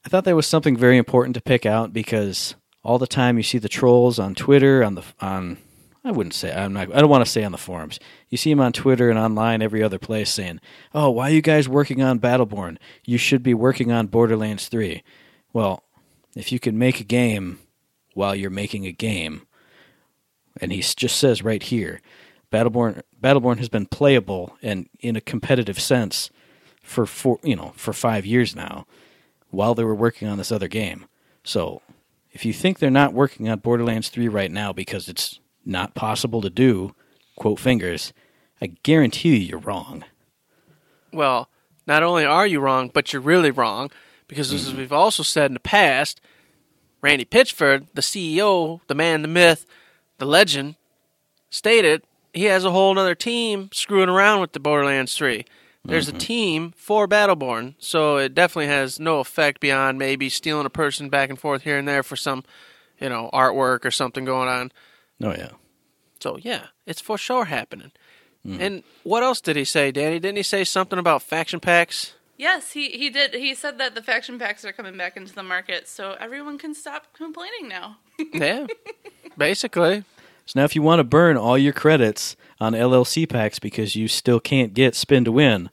[0.04, 3.42] I thought that was something very important to pick out because all the time you
[3.42, 5.58] see the trolls on Twitter on the on
[6.04, 8.00] I wouldn't say I'm not I don't want to say on the forums.
[8.28, 10.60] You see him on Twitter and online every other place saying,
[10.94, 12.78] "Oh, why are you guys working on Battleborn?
[13.04, 15.02] You should be working on Borderlands 3."
[15.52, 15.84] Well,
[16.34, 17.60] if you can make a game
[18.14, 19.42] while you're making a game,
[20.60, 22.00] and he just says right here,
[22.50, 26.30] Battleborn Battleborn has been playable and in a competitive sense
[26.82, 28.86] for four, you know, for 5 years now.
[29.50, 31.04] while they were working on this other game.
[31.44, 31.82] So,
[32.32, 36.40] if you think they're not working on Borderlands 3 right now because it's not possible
[36.40, 36.94] to do,
[37.36, 38.12] quote fingers,
[38.60, 40.04] I guarantee you you're wrong.
[41.12, 41.48] Well,
[41.86, 43.90] not only are you wrong, but you're really wrong
[44.28, 44.78] because as mm-hmm.
[44.78, 46.20] we've also said in the past,
[47.02, 49.66] Randy Pitchford, the CEO, the man, the myth,
[50.18, 50.76] the legend,
[51.50, 55.44] stated he has a whole other team screwing around with the Borderlands 3.
[55.84, 56.18] There's a mm-hmm.
[56.18, 61.28] team for Battleborn, so it definitely has no effect beyond maybe stealing a person back
[61.28, 62.44] and forth here and there for some,
[63.00, 64.70] you know, artwork or something going on.
[65.20, 65.50] Oh, yeah.
[66.22, 67.90] So yeah, it's for sure happening.
[68.44, 68.60] Hmm.
[68.60, 70.20] And what else did he say, Danny?
[70.20, 72.14] Didn't he say something about faction packs?
[72.38, 73.34] Yes, he, he did.
[73.34, 76.74] He said that the faction packs are coming back into the market, so everyone can
[76.74, 77.98] stop complaining now.
[78.32, 78.66] yeah,
[79.36, 80.04] basically.
[80.46, 84.08] So now if you want to burn all your credits on LLC packs because you
[84.08, 85.70] still can't get spin to win,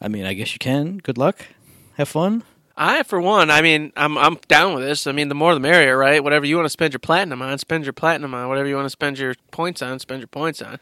[0.00, 0.98] I mean, I guess you can.
[0.98, 1.46] Good luck.
[1.94, 2.44] Have fun.
[2.76, 5.06] I, for one, I mean, I'm I'm down with this.
[5.06, 6.22] I mean, the more the merrier, right?
[6.22, 8.48] Whatever you want to spend your platinum on, spend your platinum on.
[8.48, 10.78] Whatever you want to spend your points on, spend your points on.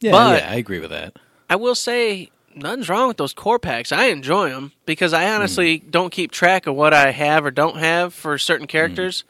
[0.00, 1.16] Yeah, But- yeah, I agree with that.
[1.50, 3.92] I will say nothing's wrong with those core packs.
[3.92, 5.90] I enjoy them because I honestly mm-hmm.
[5.90, 8.72] don't keep track of what I have or don't have for certain mm-hmm.
[8.72, 9.24] characters.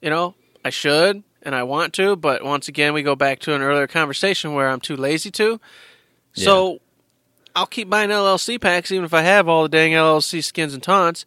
[0.00, 0.34] You know,
[0.64, 3.86] I should and I want to, but once again, we go back to an earlier
[3.86, 5.60] conversation where I'm too lazy to.
[6.34, 6.80] So
[7.54, 10.82] I'll keep buying LLC packs even if I have all the dang LLC skins and
[10.82, 11.24] taunts.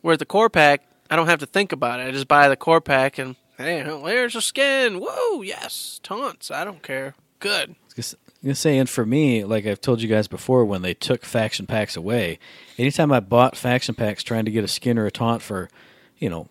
[0.00, 2.04] Where the core pack, I don't have to think about it.
[2.04, 5.00] I just buy the core pack and hey, there's a skin.
[5.00, 6.50] Whoa, yes, taunts.
[6.50, 7.14] I don't care.
[7.40, 7.74] Good.
[7.96, 8.04] I'm
[8.44, 11.66] gonna say, and for me, like I've told you guys before, when they took faction
[11.66, 12.38] packs away,
[12.78, 15.68] anytime I bought faction packs trying to get a skin or a taunt for,
[16.18, 16.48] you know,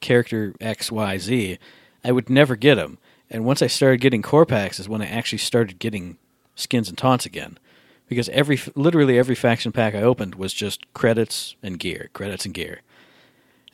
[0.00, 1.58] character X, Y, Z,
[2.04, 2.98] I would never get them.
[3.28, 6.18] And once I started getting core packs, is when I actually started getting
[6.54, 7.58] skins and taunts again.
[8.08, 12.54] Because every, literally every faction pack I opened was just credits and gear, credits and
[12.54, 12.82] gear.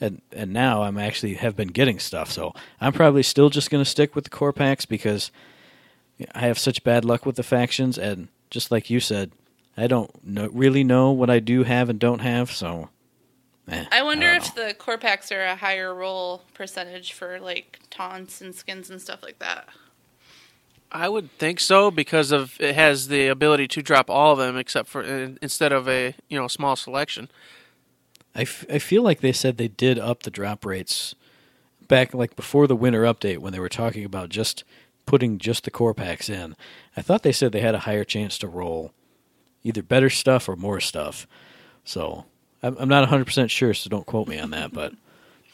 [0.01, 3.85] And and now I'm actually have been getting stuff, so I'm probably still just gonna
[3.85, 5.31] stick with the core packs because
[6.35, 9.31] I have such bad luck with the factions, and just like you said,
[9.77, 12.51] I don't know, really know what I do have and don't have.
[12.51, 12.91] So,
[13.69, 17.81] eh, I wonder don't if the core packs are a higher roll percentage for like
[17.91, 19.69] taunts and skins and stuff like that.
[20.93, 24.57] I would think so because of it has the ability to drop all of them
[24.57, 27.29] except for instead of a you know small selection.
[28.35, 31.15] I, f- I feel like they said they did up the drop rates
[31.89, 34.65] back like before the winter update when they were talking about just
[35.05, 36.57] putting just the core packs in.
[36.97, 38.93] I thought they said they had a higher chance to roll
[39.65, 41.27] either better stuff or more stuff.
[41.85, 42.25] So
[42.63, 44.95] I'm, I'm not 100% sure, so don't quote me on that, but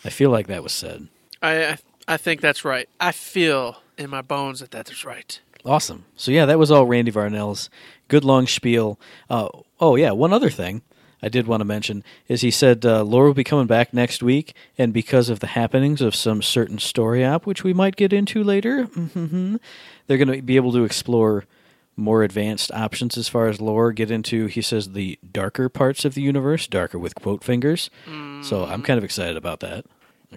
[0.05, 1.09] I feel like that was said.
[1.42, 2.88] I I, I think that's right.
[3.01, 5.40] I feel in my bones that that is right.
[5.64, 6.04] Awesome.
[6.16, 7.68] So yeah, that was all Randy Varnell's
[8.08, 8.98] good long spiel.
[9.28, 9.48] Uh,
[9.80, 10.82] oh yeah, one other thing
[11.22, 14.22] I did want to mention is he said uh, Laura will be coming back next
[14.22, 18.12] week, and because of the happenings of some certain story op, which we might get
[18.12, 19.56] into later, hmm
[20.06, 21.44] they're going to be able to explore
[21.94, 23.92] more advanced options as far as lore.
[23.92, 27.90] Get into, he says, the darker parts of the universe, darker with quote fingers.
[28.40, 29.84] So I'm kind of excited about that.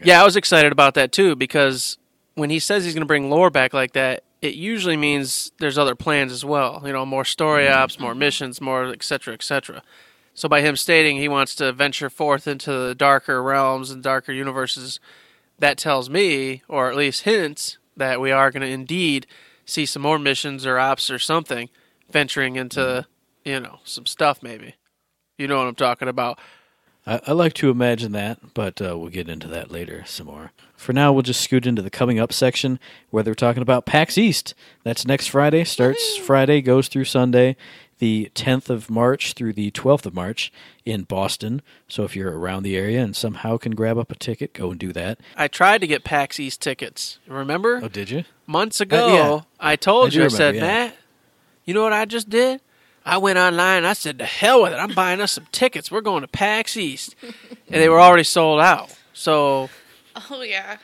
[0.03, 1.97] Yeah, I was excited about that too because
[2.35, 5.77] when he says he's going to bring lore back like that, it usually means there's
[5.77, 6.81] other plans as well.
[6.85, 7.77] You know, more story mm-hmm.
[7.77, 9.83] ops, more missions, more et cetera, et cetera.
[10.33, 14.31] So by him stating he wants to venture forth into the darker realms and darker
[14.31, 14.99] universes,
[15.59, 19.27] that tells me, or at least hints, that we are going to indeed
[19.65, 21.69] see some more missions or ops or something
[22.09, 23.49] venturing into, mm-hmm.
[23.49, 24.75] you know, some stuff maybe.
[25.37, 26.39] You know what I'm talking about.
[27.05, 30.51] I, I like to imagine that, but uh, we'll get into that later some more.
[30.75, 34.17] For now, we'll just scoot into the coming up section where they're talking about PAX
[34.17, 34.53] East.
[34.83, 35.63] That's next Friday.
[35.63, 37.55] Starts Friday, goes through Sunday,
[37.99, 40.51] the 10th of March through the 12th of March
[40.85, 41.61] in Boston.
[41.87, 44.79] So if you're around the area and somehow can grab up a ticket, go and
[44.79, 45.19] do that.
[45.35, 47.19] I tried to get PAX East tickets.
[47.27, 47.79] Remember?
[47.83, 48.23] Oh, did you?
[48.47, 49.41] months ago, yeah.
[49.59, 50.61] I told I you, I remember, said, yeah.
[50.61, 50.95] Matt,
[51.63, 52.61] you know what I just did?
[53.05, 53.83] I went online.
[53.85, 54.77] I said, "The hell with it!
[54.77, 55.89] I'm buying us some tickets.
[55.91, 58.95] We're going to PAX East," and they were already sold out.
[59.13, 59.69] So,
[60.29, 60.77] Oh yeah.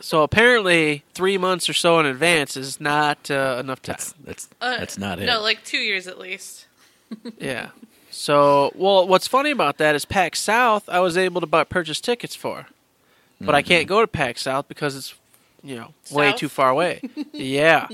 [0.00, 3.96] so apparently, three months or so in advance is not uh, enough time.
[3.96, 5.26] That's that's Uh, that's not it.
[5.26, 6.66] No, like two years at least.
[7.38, 7.70] Yeah.
[8.10, 10.88] So, well, what's funny about that is PAX South.
[10.88, 12.66] I was able to buy purchase tickets for,
[13.40, 15.14] but I can't go to PAX South because it's
[15.62, 17.00] you know way too far away.
[17.32, 17.88] yeah,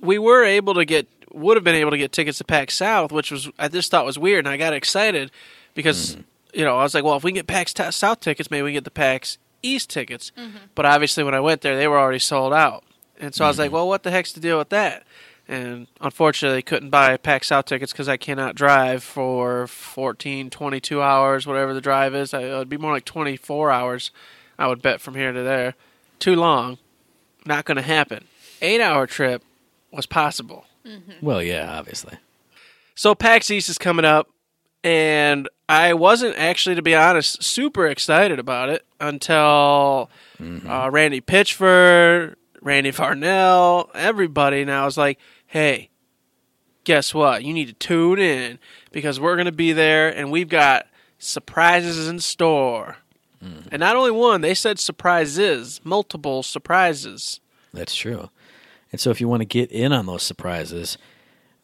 [0.00, 3.12] we were able to get would have been able to get tickets to PAX South,
[3.12, 5.30] which was I just thought was weird, and I got excited
[5.74, 6.58] because mm-hmm.
[6.58, 8.62] you know I was like, well, if we can get PAX Ta- South tickets, maybe
[8.62, 10.32] we can get the PAX East tickets.
[10.36, 10.58] Mm-hmm.
[10.74, 12.84] But obviously, when I went there, they were already sold out,
[13.18, 13.74] and so I was like, mm-hmm.
[13.74, 15.04] well, what the heck's the deal with that?
[15.48, 21.46] and unfortunately couldn't buy PAX South tickets because I cannot drive for 14, 22 hours,
[21.46, 22.34] whatever the drive is.
[22.34, 24.10] I, it would be more like 24 hours,
[24.58, 25.74] I would bet, from here to there.
[26.18, 26.78] Too long.
[27.46, 28.24] Not going to happen.
[28.60, 29.42] Eight hour trip
[29.92, 30.64] was possible.
[31.22, 32.14] Well, yeah, obviously.
[32.94, 34.28] So PAX East is coming up,
[34.82, 40.10] and I wasn't actually, to be honest, super excited about it until
[40.66, 45.90] uh, Randy Pitchford, Randy Varnell, everybody now is like, hey,
[46.84, 47.44] guess what?
[47.44, 48.58] You need to tune in
[48.92, 50.86] because we're going to be there and we've got
[51.18, 52.96] surprises in store.
[53.44, 53.68] Mm-hmm.
[53.70, 57.40] And not only one, they said surprises, multiple surprises.
[57.72, 58.30] That's true.
[58.90, 60.98] And so if you want to get in on those surprises,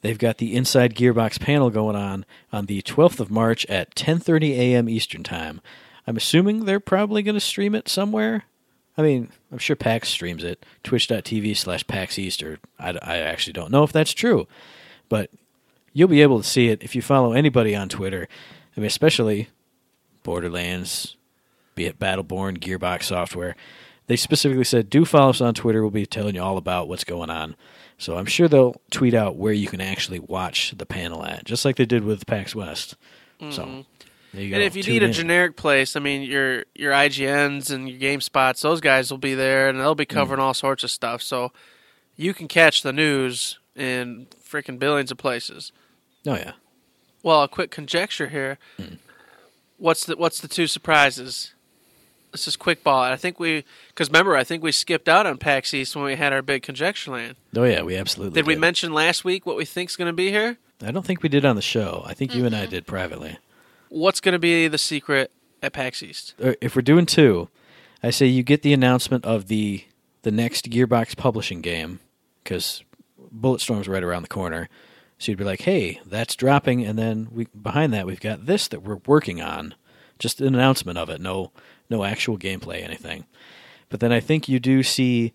[0.02, 4.50] they've got the Inside Gearbox panel going on on the 12th of March at 10:30
[4.50, 4.88] a.m.
[4.88, 5.60] Eastern Time.
[6.06, 8.44] I'm assuming they're probably going to stream it somewhere.
[8.96, 10.64] I mean, I'm sure PAX streams it.
[10.84, 14.46] Twitch.tv slash PAX East, or I, I actually don't know if that's true.
[15.08, 15.30] But
[15.92, 18.28] you'll be able to see it if you follow anybody on Twitter.
[18.76, 19.48] I mean, especially
[20.22, 21.16] Borderlands,
[21.74, 23.56] be it Battleborn, Gearbox Software.
[24.06, 25.80] They specifically said, do follow us on Twitter.
[25.80, 27.56] We'll be telling you all about what's going on.
[27.96, 31.64] So I'm sure they'll tweet out where you can actually watch the panel at, just
[31.64, 32.96] like they did with PAX West.
[33.50, 33.80] So mm-hmm.
[34.32, 34.56] there you go.
[34.56, 35.12] And if you Tune need a in.
[35.12, 39.68] generic place, I mean, your your IGNs and your GameSpots, those guys will be there,
[39.68, 40.10] and they'll be mm.
[40.10, 41.22] covering all sorts of stuff.
[41.22, 41.52] So
[42.16, 45.72] you can catch the news in freaking billions of places.
[46.26, 46.52] oh yeah,
[47.22, 48.58] Well, a quick conjecture here.
[48.78, 48.98] Mm.
[49.78, 51.53] What's the what's the two surprises?
[52.34, 53.00] Let's just quick ball.
[53.00, 56.16] I think we because remember I think we skipped out on PAX East when we
[56.16, 57.36] had our big conjecture land.
[57.56, 58.46] oh yeah, we absolutely Did did.
[58.48, 60.58] we mention last week what we think's going to be here?
[60.82, 62.02] I don't think we did on the show.
[62.04, 62.70] I think you and I mm-hmm.
[62.70, 63.38] did privately.
[63.88, 65.30] What's going to be the secret
[65.62, 66.34] at PAX East?
[66.42, 67.50] Uh, if we're doing two,
[68.02, 69.84] I say you get the announcement of the
[70.22, 72.00] the next Gearbox publishing game
[72.42, 72.82] because
[73.32, 74.68] Bulletstorm's right around the corner.
[75.18, 78.66] So you'd be like, "Hey, that's dropping," and then we behind that we've got this
[78.66, 79.76] that we're working on.
[80.18, 81.52] Just an announcement of it, no
[81.90, 83.24] no actual gameplay, anything.
[83.88, 85.34] But then I think you do see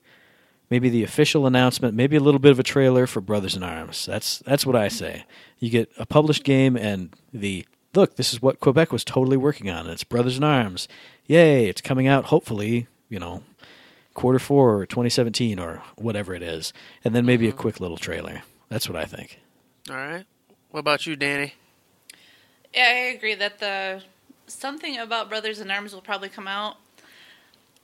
[0.69, 4.05] maybe the official announcement, maybe a little bit of a trailer for Brothers in Arms.
[4.05, 5.25] That's that's what I say.
[5.59, 8.15] You get a published game and the look.
[8.15, 9.87] This is what Quebec was totally working on.
[9.87, 10.87] It's Brothers in Arms.
[11.25, 11.67] Yay!
[11.67, 12.25] It's coming out.
[12.25, 13.43] Hopefully, you know,
[14.13, 17.59] quarter four or 2017 or whatever it is, and then maybe a mm-hmm.
[17.59, 18.43] quick little trailer.
[18.69, 19.39] That's what I think.
[19.89, 20.25] All right.
[20.69, 21.55] What about you, Danny?
[22.73, 24.03] Yeah, I agree that the
[24.49, 26.77] something about Brothers in Arms will probably come out.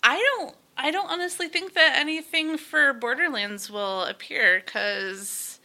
[0.04, 0.56] I don't.
[0.78, 5.60] I don't honestly think that anything for Borderlands will appear because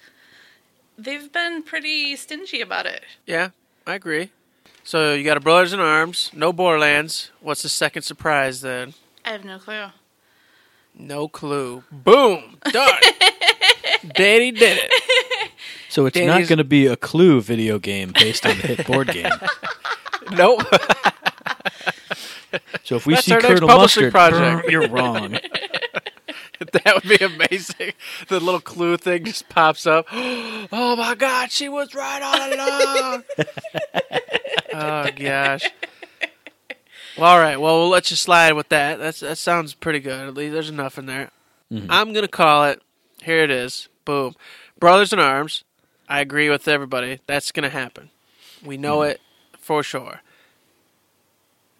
[0.96, 3.02] they've been pretty stingy about it.
[3.26, 3.50] Yeah,
[3.86, 4.30] I agree.
[4.84, 7.30] So you got a Brothers in Arms, no Borderlands.
[7.40, 8.94] What's the second surprise then?
[9.24, 9.86] I have no clue.
[10.96, 11.82] No clue.
[11.90, 12.58] Boom.
[12.70, 12.94] Done.
[14.14, 15.50] Danny did it.
[15.88, 19.08] So it's not going to be a Clue video game based on the hit board
[19.08, 19.26] game.
[20.32, 20.62] Nope.
[22.84, 24.70] So if we That's see our next Colonel publishing Mustard, project.
[24.70, 25.32] you're wrong.
[26.72, 27.92] that would be amazing.
[28.28, 30.06] The little clue thing just pops up.
[30.72, 33.24] Oh my god, she was right all along.
[34.74, 35.68] oh gosh.
[37.18, 37.60] Well, all right.
[37.60, 38.98] Well, we'll let you slide with that.
[38.98, 40.28] That's that sounds pretty good.
[40.28, 41.30] At least there's enough in there.
[41.72, 41.90] Mm-hmm.
[41.90, 42.82] I'm gonna call it.
[43.22, 43.88] Here it is.
[44.04, 44.34] Boom.
[44.78, 45.64] Brothers in Arms.
[46.08, 47.20] I agree with everybody.
[47.26, 48.10] That's gonna happen.
[48.64, 49.12] We know mm-hmm.
[49.12, 49.20] it
[49.70, 50.20] for sure.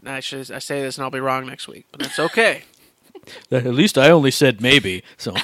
[0.07, 2.63] Actually, I say this and I'll be wrong next week, but that's okay.
[3.51, 5.03] At least I only said maybe.
[5.17, 5.35] So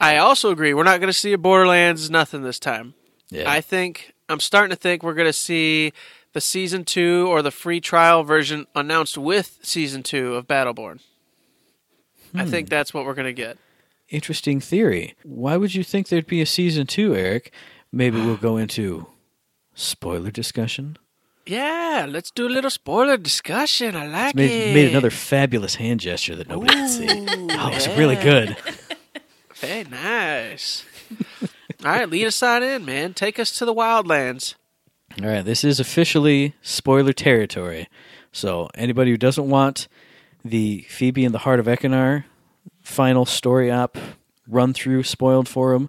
[0.00, 0.74] I also agree.
[0.74, 2.94] We're not going to see a Borderlands nothing this time.
[3.30, 5.92] yeah, I think I'm starting to think we're going to see
[6.34, 11.00] the season two or the free trial version announced with season two of Battleborn.
[12.32, 12.50] I Hmm.
[12.50, 13.58] think that's what we're going to get.
[14.08, 15.16] interesting theory.
[15.24, 17.52] Why would you think there'd be a season two, Eric?
[17.90, 19.06] Maybe we'll go into
[19.76, 20.96] spoiler discussion.
[21.46, 23.94] Yeah, let's do a little spoiler discussion.
[23.94, 24.74] I like Made, it.
[24.74, 27.06] made another fabulous hand gesture that nobody can see.
[27.58, 28.56] Oh, it's really good.
[29.60, 30.84] Hey, nice.
[31.82, 33.14] All right, lead us on in, man.
[33.14, 34.54] Take us to the wildlands.
[35.22, 37.88] All right, this is officially spoiler territory.
[38.32, 39.88] So anybody who doesn't want
[40.44, 42.24] the Phoebe and the Heart of Ekkunar
[42.82, 43.96] final story op
[44.46, 45.88] run through spoiled for them,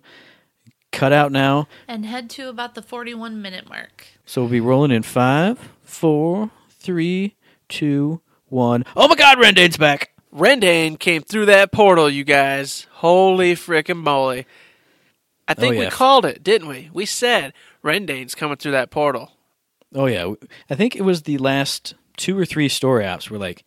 [0.91, 1.67] cut out now.
[1.87, 4.05] And head to about the 41 minute mark.
[4.25, 7.35] So we'll be rolling in five, four, three,
[7.69, 8.85] two, one.
[8.95, 10.11] Oh my God, Rendain's back!
[10.33, 12.85] Rendane came through that portal, you guys.
[12.91, 14.45] Holy frickin' moly.
[15.47, 16.89] I think Oh, we called it, didn't we?
[16.93, 19.31] We said Rendain's coming through that portal.
[19.95, 20.33] Oh yeah,
[20.69, 23.63] I think it was the last two or three story ops were like,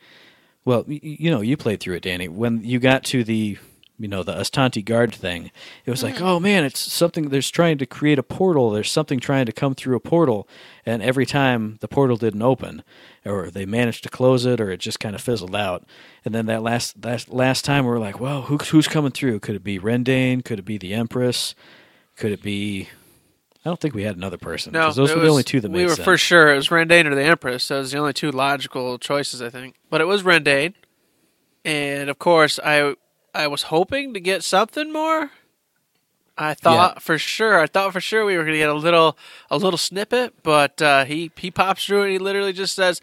[0.64, 2.28] well, you know, you played through it, Danny.
[2.28, 3.56] When you got to the
[4.00, 5.50] you know the Aztanti guard thing.
[5.84, 6.24] It was like, mm-hmm.
[6.24, 7.28] oh man, it's something.
[7.28, 8.70] There's trying to create a portal.
[8.70, 10.48] There's something trying to come through a portal,
[10.86, 12.82] and every time the portal didn't open,
[13.26, 15.84] or they managed to close it, or it just kind of fizzled out.
[16.24, 19.40] And then that last that last time, we were like, well, who, who's coming through?
[19.40, 20.42] Could it be Rendain?
[20.42, 21.54] Could it be the Empress?
[22.16, 22.88] Could it be?
[23.62, 24.72] I don't think we had another person.
[24.72, 26.04] No, those were the only two that we were sense.
[26.04, 26.54] for sure.
[26.54, 27.68] It was Rendain or the Empress.
[27.68, 29.74] Those are the only two logical choices, I think.
[29.90, 30.72] But it was Rendain,
[31.66, 32.94] and of course, I
[33.35, 35.31] I was hoping to get something more.
[36.38, 37.61] I thought for sure.
[37.61, 39.19] I thought for sure we were going to get a little
[39.51, 43.01] a little snippet, but uh, he he pops through and he literally just says,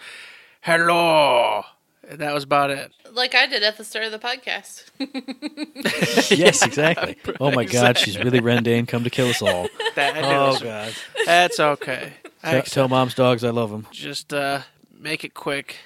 [0.62, 1.62] "Hello,"
[2.10, 2.92] and that was about it.
[3.12, 4.86] Like I did at the start of the podcast.
[6.38, 7.16] yes, exactly.
[7.40, 8.88] Oh my God, she's really Rendain.
[8.88, 9.68] Come to kill us all.
[9.96, 10.94] That, Oh God.
[11.26, 12.14] that's okay.
[12.44, 13.88] I Tell, tell mom's dogs I love them.
[13.92, 14.62] just uh,
[14.96, 15.78] make it quick.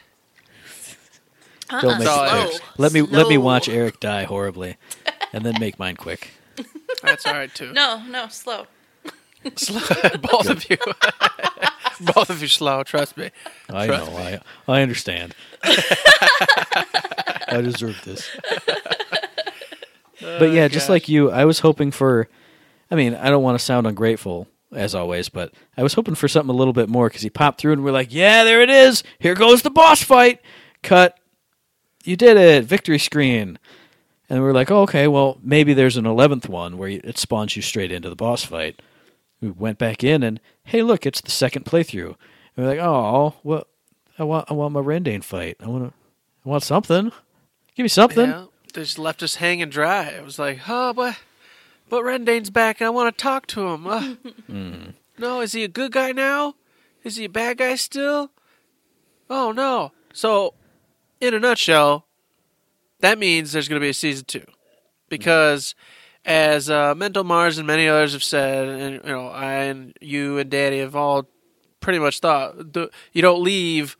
[1.71, 1.81] Uh-uh.
[1.81, 2.49] Don't make Uh-uh, it slow.
[2.59, 2.61] quick.
[2.79, 4.77] Let me let me watch Eric die horribly,
[5.33, 6.31] and then make mine quick.
[7.01, 7.71] That's all right too.
[7.73, 8.67] No, no, slow.
[9.55, 9.81] Slow,
[10.21, 10.77] both of you,
[12.13, 12.83] both of you, slow.
[12.83, 13.31] Trust me.
[13.69, 14.17] I Trust know.
[14.17, 15.33] I I understand.
[15.63, 18.29] I deserve this.
[20.23, 22.29] Oh, but yeah, just like you, I was hoping for.
[22.91, 26.27] I mean, I don't want to sound ungrateful as always, but I was hoping for
[26.27, 28.69] something a little bit more because he popped through and we're like, "Yeah, there it
[28.69, 29.03] is.
[29.17, 30.39] Here goes the boss fight."
[30.83, 31.17] Cut.
[32.03, 32.65] You did it.
[32.65, 33.59] Victory screen.
[34.29, 37.55] And we were like, oh, okay, well, maybe there's an eleventh one where it spawns
[37.55, 38.81] you straight into the boss fight.
[39.41, 42.15] We went back in and hey, look, it's the second playthrough.
[42.55, 43.67] And we're like, oh, well,
[44.17, 45.57] I want, I want my Rendain fight.
[45.59, 45.93] I want to,
[46.45, 47.11] I want something.
[47.75, 48.29] Give me something.
[48.29, 50.05] Yeah, they just left us hanging dry.
[50.05, 51.17] It was like, oh, but
[51.89, 53.85] but Rendain's back, and I want to talk to him.
[53.87, 54.15] Uh,
[55.17, 56.55] No, is he a good guy now?
[57.03, 58.31] Is he a bad guy still?
[59.29, 59.91] Oh no!
[60.13, 60.53] So,
[61.21, 62.07] in a nutshell,
[62.99, 64.43] that means there's going to be a season two,
[65.07, 65.75] because
[66.25, 70.37] as uh, Mental Mars and many others have said, and you know, I and you
[70.37, 71.27] and Daddy have all
[71.79, 73.97] pretty much thought the, you don't leave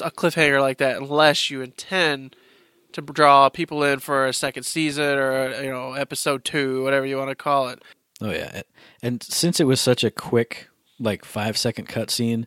[0.00, 2.36] a cliffhanger like that unless you intend
[2.92, 7.16] to draw people in for a second season or you know episode two, whatever you
[7.16, 7.82] want to call it.
[8.20, 8.62] Oh yeah,
[9.02, 12.46] and since it was such a quick, like five second cutscene,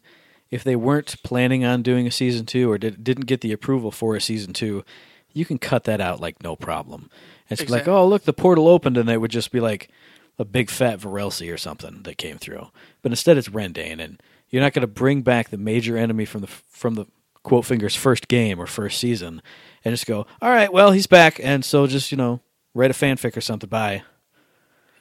[0.54, 3.90] if they weren't planning on doing a season two or did, didn't get the approval
[3.90, 4.86] for a season two,
[5.32, 7.10] you can cut that out like no problem.
[7.50, 9.90] It's like, oh look, the portal opened, and it would just be like
[10.38, 12.68] a big fat Varelsi or something that came through.
[13.02, 16.42] But instead, it's Rendain, and you're not going to bring back the major enemy from
[16.42, 17.08] the from the
[17.42, 19.42] quote fingers first game or first season,
[19.84, 22.42] and just go, all right, well he's back, and so just you know
[22.76, 23.70] write a fanfic or something.
[23.70, 24.04] Bye.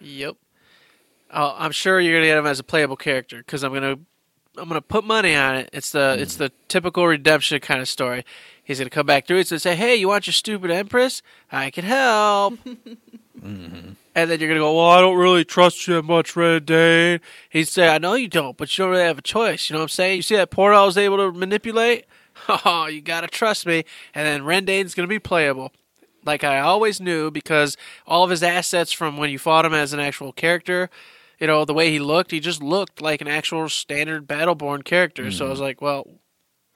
[0.01, 0.37] Yep.
[1.31, 3.99] I'm sure you're gonna get him as a playable character because I'm gonna
[4.57, 5.71] I'm gonna put money on it.
[5.73, 6.45] It's the it's hmm.
[6.45, 8.25] the typical redemption kind of story.
[8.62, 11.23] He's gonna come back through it and say, "Hey, you want your stupid empress?
[11.51, 12.59] I can help."
[13.43, 13.95] Mm-hmm.
[14.15, 17.19] And then you're gonna go, "Well, I don't really trust you that much, Rendain."
[17.51, 19.81] He'd say, "I know you don't, but you don't really have a choice." You know
[19.81, 20.17] what I'm saying?
[20.17, 22.05] You see that portal I was able to manipulate?
[22.65, 23.85] Oh, you gotta trust me.
[24.15, 25.73] And then Rendain's gonna be playable
[26.25, 29.93] like I always knew because all of his assets from when you fought him as
[29.93, 30.91] an actual character,
[31.42, 35.33] you know, the way he looked, he just looked like an actual standard Battleborn character.
[35.33, 36.07] So I was like, well,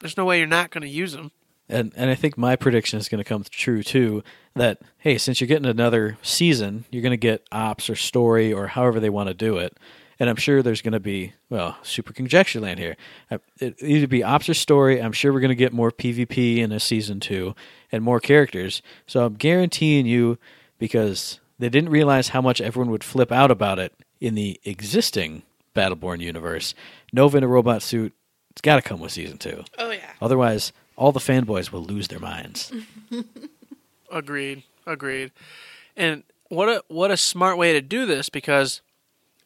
[0.01, 1.31] there's no way you're not going to use him.
[1.69, 4.23] And and I think my prediction is going to come true too.
[4.55, 8.67] That hey, since you're getting another season, you're going to get ops or story or
[8.67, 9.77] however they want to do it.
[10.19, 12.97] And I'm sure there's going to be well, super conjecture land here.
[13.31, 15.01] Uh, It either be ops or story.
[15.01, 17.55] I'm sure we're going to get more PvP in a season two
[17.89, 18.81] and more characters.
[19.05, 20.37] So I'm guaranteeing you
[20.77, 25.43] because they didn't realize how much everyone would flip out about it in the existing
[25.75, 26.73] Battleborn universe.
[27.13, 28.13] Nova in a robot suit.
[28.51, 29.63] It's got to come with season two.
[29.77, 30.13] Oh yeah.
[30.21, 32.73] Otherwise, all the fanboys will lose their minds.
[34.11, 34.63] Agreed.
[34.85, 35.31] Agreed.
[35.95, 38.81] And what a what a smart way to do this because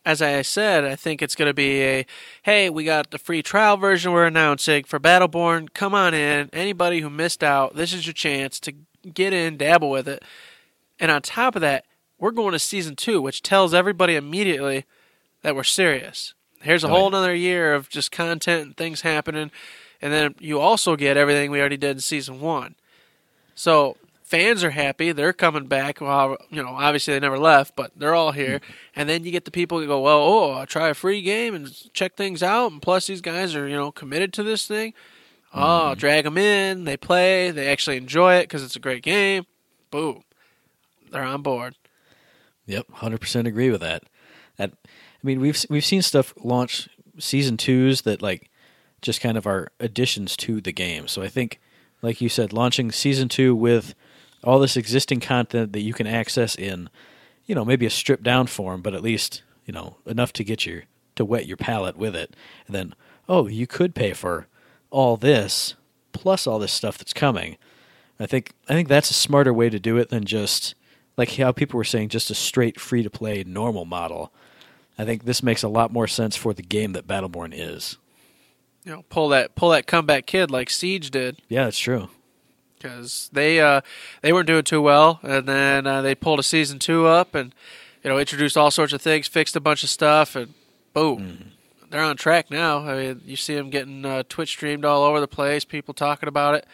[0.06, 2.06] as I said, I think it's going to be a
[2.44, 5.74] hey, we got the free trial version we're announcing for Battleborn.
[5.74, 6.50] Come on in.
[6.54, 8.74] Anybody who missed out, this is your chance to
[9.14, 10.24] get in, dabble with it.
[11.00, 11.86] And on top of that,
[12.22, 14.86] we're going to season 2, which tells everybody immediately
[15.42, 16.34] that we're serious.
[16.62, 19.50] Here's a whole another year of just content and things happening.
[20.02, 22.76] And then you also get everything we already did in season 1.
[23.56, 26.00] So fans are happy; they're coming back.
[26.00, 28.60] Well, you know, obviously they never left, but they're all here.
[28.60, 28.72] Mm-hmm.
[28.96, 31.54] And then you get the people who go, "Well, oh, I'll try a free game
[31.54, 34.94] and check things out." And plus, these guys are you know committed to this thing.
[35.54, 36.00] Oh, mm-hmm.
[36.00, 36.86] drag them in.
[36.86, 37.52] They play.
[37.52, 39.46] They actually enjoy it because it's a great game.
[39.90, 40.24] Boom,
[41.12, 41.76] they're on board.
[42.72, 44.04] Yep, hundred percent agree with that.
[44.56, 46.88] That I mean, we've we've seen stuff launch
[47.20, 48.50] season twos that like
[49.02, 51.10] just kind of are additions to the game.
[51.10, 51.60] So I think,
[52.02, 53.94] like you said, launching season two with
[54.42, 56.90] all this existing content that you can access in,
[57.46, 60.66] you know, maybe a stripped down form, but at least you know enough to get
[60.66, 60.84] your
[61.16, 62.38] to wet your palate with it.
[62.68, 62.96] And then,
[63.28, 64.48] oh, you could pay for
[64.92, 65.76] all this
[66.14, 67.58] plus all this stuff that's coming.
[68.18, 70.74] I think I think that's a smarter way to do it than just
[71.18, 74.32] like how people were saying just a straight free to play normal model.
[74.98, 77.98] I think this makes a lot more sense for the game that Battleborn is.
[78.84, 82.10] You know, pull that pull that comeback kid like Siege did Yeah, that's true.
[82.78, 83.82] because they uh,
[84.22, 87.54] they weren't doing too well, and then uh, they pulled a season two up and
[88.04, 90.54] you know introduced all sorts of things, fixed a bunch of stuff, and
[90.94, 91.52] boom,
[91.92, 92.80] they're on track now.
[92.80, 96.28] I mean, you see them getting uh, Twitch streamed all over the place, people talking
[96.28, 96.66] about it.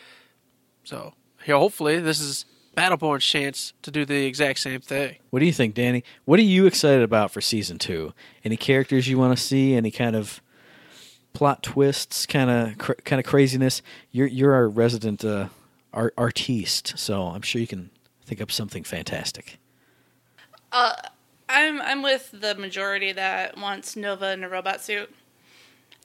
[0.86, 1.14] So
[1.44, 2.46] here, hopefully, this is
[2.78, 5.16] Battleborn's chance to do the exact same thing.
[5.32, 6.04] What do you think, Danny?
[6.26, 8.14] What are you excited about for season two?
[8.44, 9.74] Any characters you want to see?
[9.74, 10.42] Any kind of
[11.34, 12.28] plot twists?
[12.28, 13.82] Kind of cr- kind of craziness?
[14.12, 15.48] You're you're our resident uh,
[15.92, 17.90] art- artiste, so I'm sure you can
[18.24, 19.58] think up something fantastic.
[20.72, 25.14] I'm I'm with the majority that wants Nova in a robot suit.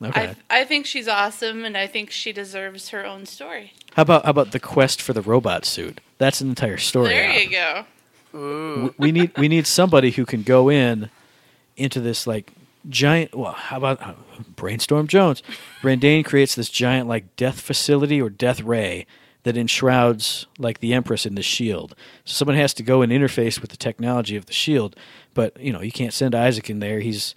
[0.03, 0.35] Okay.
[0.49, 3.75] I I think she's awesome, and I think she deserves her own story.
[3.93, 6.01] How about how about the quest for the robot suit?
[6.23, 7.09] That's an entire story.
[7.11, 7.43] There arc.
[7.43, 7.85] you go.
[8.33, 11.11] W- we need we need somebody who can go in
[11.77, 12.53] into this like
[12.89, 14.15] giant well how about uh,
[14.57, 15.41] brainstorm jones
[15.83, 19.07] brandane creates this giant like death facility or death ray
[19.45, 21.95] that enshrouds like the empress in the shield
[22.25, 24.97] so someone has to go and interface with the technology of the shield
[25.35, 27.35] but you know you can't send isaac in there he's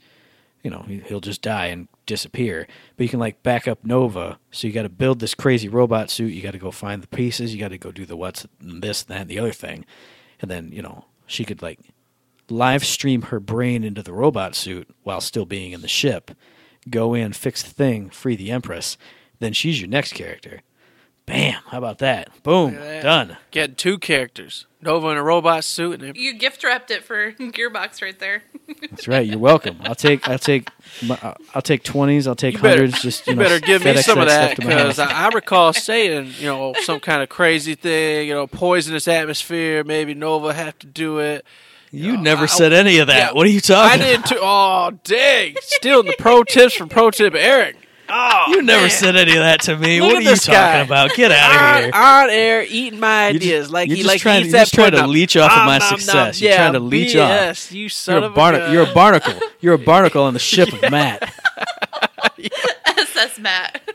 [0.64, 2.68] you know he- he'll just die and disappear.
[2.96, 4.40] But you can like back up nova.
[4.52, 6.34] So you got to build this crazy robot suit.
[6.34, 7.54] You got to go find the pieces.
[7.54, 9.86] You got to go do the what's this that and the other thing.
[10.42, 11.80] And then you know she could like
[12.50, 16.32] live stream her brain into the robot suit while still being in the ship.
[16.90, 18.98] Go in fix the thing free the empress.
[19.40, 20.62] Then she's your next character
[21.26, 23.02] bam how about that boom that.
[23.04, 27.32] done Getting two characters, Nova in a robot suit, and You gift wrapped it for
[27.40, 28.44] Gearbox right there.
[28.92, 30.70] that's right you're welcome i'll take i'll take
[31.04, 33.84] my- i'll take 20s i'll take You better- hundreds just you, you know, better give
[33.84, 34.96] me FedEx some of that stuff to my house.
[34.98, 39.08] because I, I recall saying, you know, some kind of crazy thing, you know, poisonous
[39.08, 39.84] atmosphere.
[39.84, 41.44] Maybe Nova have to do it.
[41.92, 44.00] you never I- said any of that yeah, what are you talking?
[44.02, 44.38] I did too.
[44.42, 45.56] Oh, dang!
[45.62, 47.78] Stealing the pro tips from Pro Tip Eric.
[48.08, 48.90] Oh, you never man.
[48.92, 50.78] said any of that to me Look what are you this talking guy.
[50.78, 54.04] about get out of here on air eating my You're just- ideas like you're he
[54.04, 55.12] just like trying he to- eats you're just trying to pudding.
[55.14, 56.00] leech off of my nom, nom.
[56.00, 56.42] success.
[56.42, 57.30] You're Yeah, trying to leech off.
[57.30, 58.72] Yes, you son You're a, of barna- a.
[58.72, 59.34] you're a barnacle.
[59.60, 61.34] You're a barnacle on the ship of Matt.
[62.88, 63.82] SS Matt.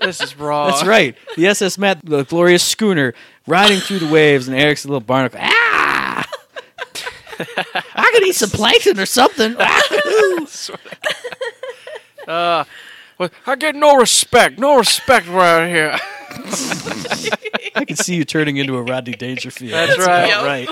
[0.00, 0.70] This is raw.
[0.70, 1.16] That's right.
[1.36, 3.14] The SS Matt, the glorious schooner,
[3.48, 5.40] riding through the waves, and Eric's a little barnacle.
[5.42, 6.24] Ah!
[7.40, 9.56] I could eat some plankton or something.
[12.28, 12.64] Uh,
[13.18, 14.58] well, I get no respect.
[14.58, 15.98] No respect around here.
[17.74, 19.72] I can see you turning into a Rodney Dangerfield.
[19.72, 20.24] That's right.
[20.24, 20.68] about right.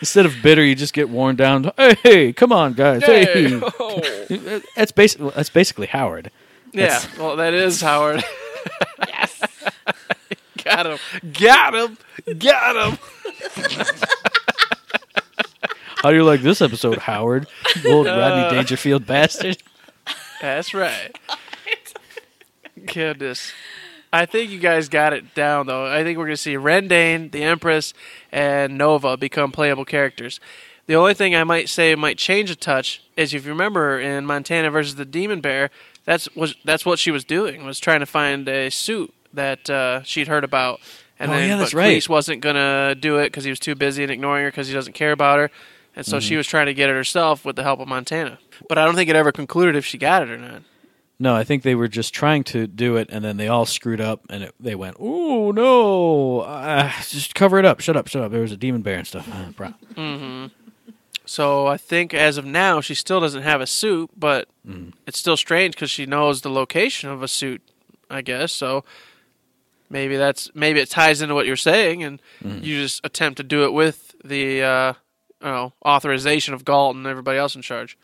[0.00, 1.70] Instead of bitter, you just get worn down.
[1.76, 3.02] Hey, hey come on, guys.
[3.04, 3.24] Hey.
[3.24, 4.60] Hey, oh.
[4.76, 6.30] That's basically that's basically Howard.
[6.72, 8.24] Yeah, well, that is Howard.
[9.06, 9.42] yes.
[10.64, 10.98] got him.
[11.32, 11.98] Got him.
[12.38, 12.98] Got him.
[16.02, 17.46] How do you like this episode, Howard?
[17.82, 19.56] You Old Rodney uh, Dangerfield bastard.
[20.44, 21.16] That's right.
[22.92, 23.52] Goodness.
[24.12, 25.86] I think you guys got it down, though.
[25.86, 27.94] I think we're going to see Rendain, the Empress,
[28.30, 30.38] and Nova become playable characters.
[30.86, 34.26] The only thing I might say might change a touch is if you remember in
[34.26, 35.70] Montana versus the Demon Bear,
[36.04, 40.02] that's was that's what she was doing was trying to find a suit that uh,
[40.02, 40.80] she'd heard about,
[41.18, 42.08] and Oh, then yeah, that's but right.
[42.08, 44.92] Wasn't gonna do it because he was too busy and ignoring her because he doesn't
[44.92, 45.50] care about her,
[45.96, 46.28] and so Mm-hmm.
[46.28, 48.38] she was trying to get it herself with the help of Montana.
[48.68, 50.62] But I don't think it ever concluded if she got it or not.
[51.18, 54.00] No, I think they were just trying to do it, and then they all screwed
[54.00, 56.40] up, and it, they went, "Oh no!
[56.40, 57.80] Uh, just cover it up.
[57.80, 58.08] Shut up.
[58.08, 58.32] Shut up.
[58.32, 60.50] There was a demon bear and stuff." Uh, bro.
[61.26, 64.48] So I think as of now, she still doesn't have a suit, but
[65.06, 67.62] it's still strange because she knows the location of a suit.
[68.10, 68.84] I guess so.
[69.88, 73.64] Maybe that's maybe it ties into what you're saying, and you just attempt to do
[73.64, 74.92] it with the uh,
[75.40, 77.96] you know, authorization of Galt and everybody else in charge.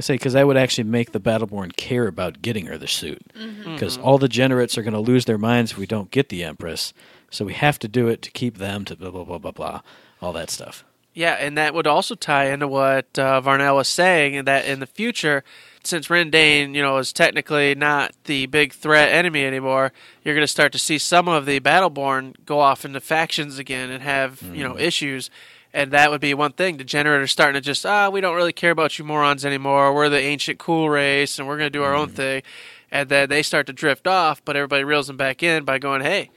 [0.00, 3.20] I say because that would actually make the Battleborn care about getting her the suit,
[3.38, 3.74] mm-hmm.
[3.74, 4.06] because mm-hmm.
[4.06, 6.94] all the Jennerits are going to lose their minds if we don't get the Empress.
[7.28, 9.80] So we have to do it to keep them to blah blah blah blah blah,
[10.22, 10.84] all that stuff.
[11.12, 14.80] Yeah, and that would also tie into what uh, Varnell was saying, and that in
[14.80, 15.44] the future,
[15.84, 19.92] since Rendain, you know, is technically not the big threat enemy anymore,
[20.24, 23.90] you're going to start to see some of the Battleborn go off into factions again
[23.90, 24.80] and have you know mm-hmm.
[24.80, 25.28] issues,
[25.72, 26.76] and that would be one thing.
[26.76, 29.94] The Jennerit's starting to just ah, we don't really care about you morons anymore.
[29.94, 32.42] We're the ancient cool race, and we're going to do our own thing,
[32.90, 36.02] and then they start to drift off, but everybody reels them back in by going,
[36.02, 36.30] hey.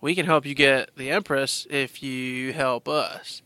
[0.00, 3.42] we can help you get the Empress if you help us.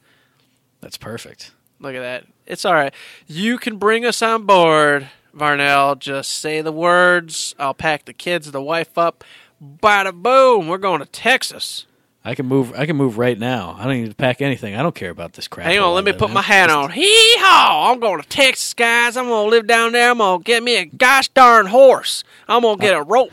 [0.81, 1.53] That's perfect.
[1.81, 2.25] Look at that.
[2.47, 2.95] It's all right.
[3.27, 5.99] You can bring us on board, Varnell.
[5.99, 7.55] Just say the words.
[7.59, 9.25] I'll pack the kids and the wife up.
[9.63, 10.69] Bada boom.
[10.69, 11.87] We're going to Texas.
[12.27, 12.73] I can move.
[12.75, 13.77] I can move right now.
[13.79, 14.75] I don't need to pack anything.
[14.75, 15.67] I don't care about this crap.
[15.67, 16.91] Hang on, let me put my hat on.
[16.91, 17.93] Hee haw!
[17.93, 19.19] I'm going to Texas, guys.
[19.19, 20.11] I'm going to live down there.
[20.11, 22.25] I'm going to get me a gosh darn horse.
[22.49, 23.31] I'm going to get a rope.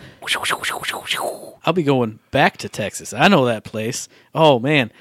[1.64, 3.14] I'll be going back to Texas.
[3.14, 4.10] I know that place.
[4.36, 4.92] Oh man.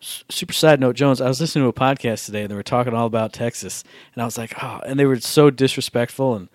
[0.00, 1.20] Super side note, Jones.
[1.20, 3.82] I was listening to a podcast today, and they were talking all about Texas,
[4.14, 6.48] and I was like, oh, and they were so disrespectful, and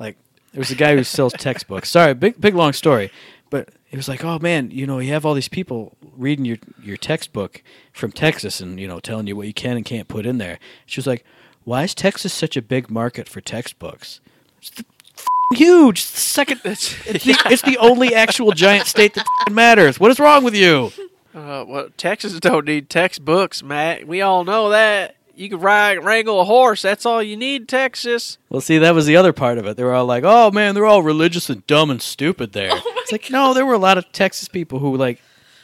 [0.00, 0.16] like
[0.52, 1.90] there was a guy who sells textbooks.
[1.90, 3.12] Sorry, big big long story,
[3.50, 6.58] but he was like, oh man, you know, you have all these people reading your
[6.82, 7.62] your textbook
[7.92, 10.58] from Texas, and you know, telling you what you can and can't put in there.
[10.86, 11.24] She was like,
[11.64, 14.20] why is Texas such a big market for textbooks?
[14.58, 14.84] It's the
[15.16, 16.00] f***ing huge.
[16.00, 16.60] It's the second.
[16.64, 19.98] It's, it's, the, it's the only actual giant state that f***ing matters.
[19.98, 20.92] What is wrong with you?
[21.34, 24.08] Uh, well, Texas don't need textbooks, Matt.
[24.08, 25.14] We all know that.
[25.36, 26.82] You can ride, wrangle a horse.
[26.82, 28.38] That's all you need, Texas.
[28.50, 29.76] Well, see, that was the other part of it.
[29.76, 32.72] They were all like, "Oh man, they're all religious and dumb and stupid." There,
[33.10, 35.20] it's like, no, there were a lot of Texas people who like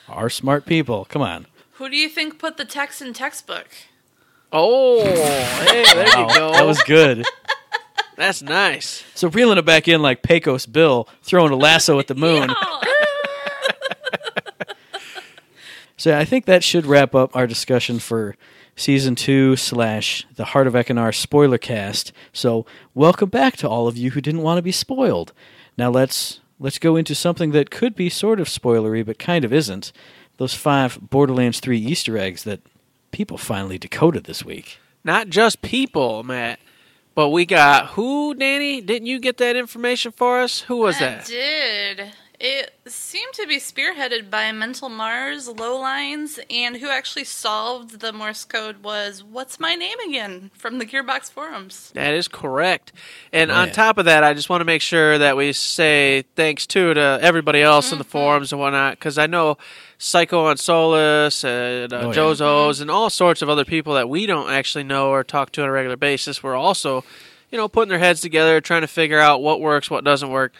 [0.08, 1.04] are smart people.
[1.06, 3.68] Come on, Who do you think put the text in textbook?
[4.52, 6.52] Oh, hey, there Wow, you go.
[6.52, 7.24] that was good.
[8.16, 9.02] That's nice.
[9.14, 12.50] So reeling it back in like Pecos Bill throwing a lasso at the moon.
[15.96, 18.36] So I think that should wrap up our discussion for
[18.76, 22.12] season two slash the Heart of Ekkunar spoiler cast.
[22.32, 25.32] So welcome back to all of you who didn't want to be spoiled.
[25.78, 29.52] Now let's let's go into something that could be sort of spoilery but kind of
[29.52, 29.92] isn't.
[30.36, 32.60] Those five Borderlands three Easter eggs that
[33.12, 34.78] people finally decoded this week.
[35.04, 36.58] Not just people, Matt,
[37.14, 38.80] but we got who, Danny?
[38.80, 40.62] Didn't you get that information for us?
[40.62, 41.26] Who was I that?
[41.26, 42.12] did.
[42.40, 48.44] It seemed to be spearheaded by Mental Mars, Lowlines, and who actually solved the Morse
[48.44, 51.92] code was What's My Name Again from the Gearbox forums.
[51.94, 52.92] That is correct.
[53.32, 53.72] And Oh, on yeah.
[53.72, 57.18] top of that, I just want to make sure that we say thanks too to
[57.22, 59.56] everybody else in the forums and whatnot, because I know
[59.98, 62.14] Psycho on Solus and uh, Oh, yeah.
[62.14, 65.62] Jozo's and all sorts of other people that we don't actually know or talk to
[65.62, 67.04] on a regular basis were also,
[67.52, 70.52] you know, putting their heads together, trying to figure out what works, what doesn't work.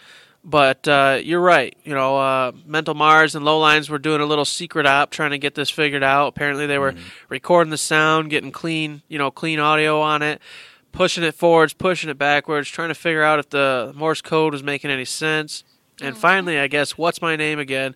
[0.47, 1.75] But uh, you're right.
[1.83, 5.39] You know, uh, Mental Mars and Lowlines were doing a little secret op trying to
[5.39, 6.27] get this figured out.
[6.27, 6.93] Apparently, they were
[7.29, 10.39] recording the sound, getting clean, you know, clean audio on it,
[10.91, 14.61] pushing it forwards, pushing it backwards, trying to figure out if the Morse code was
[14.61, 15.63] making any sense.
[15.99, 17.95] And finally, I guess, what's my name again?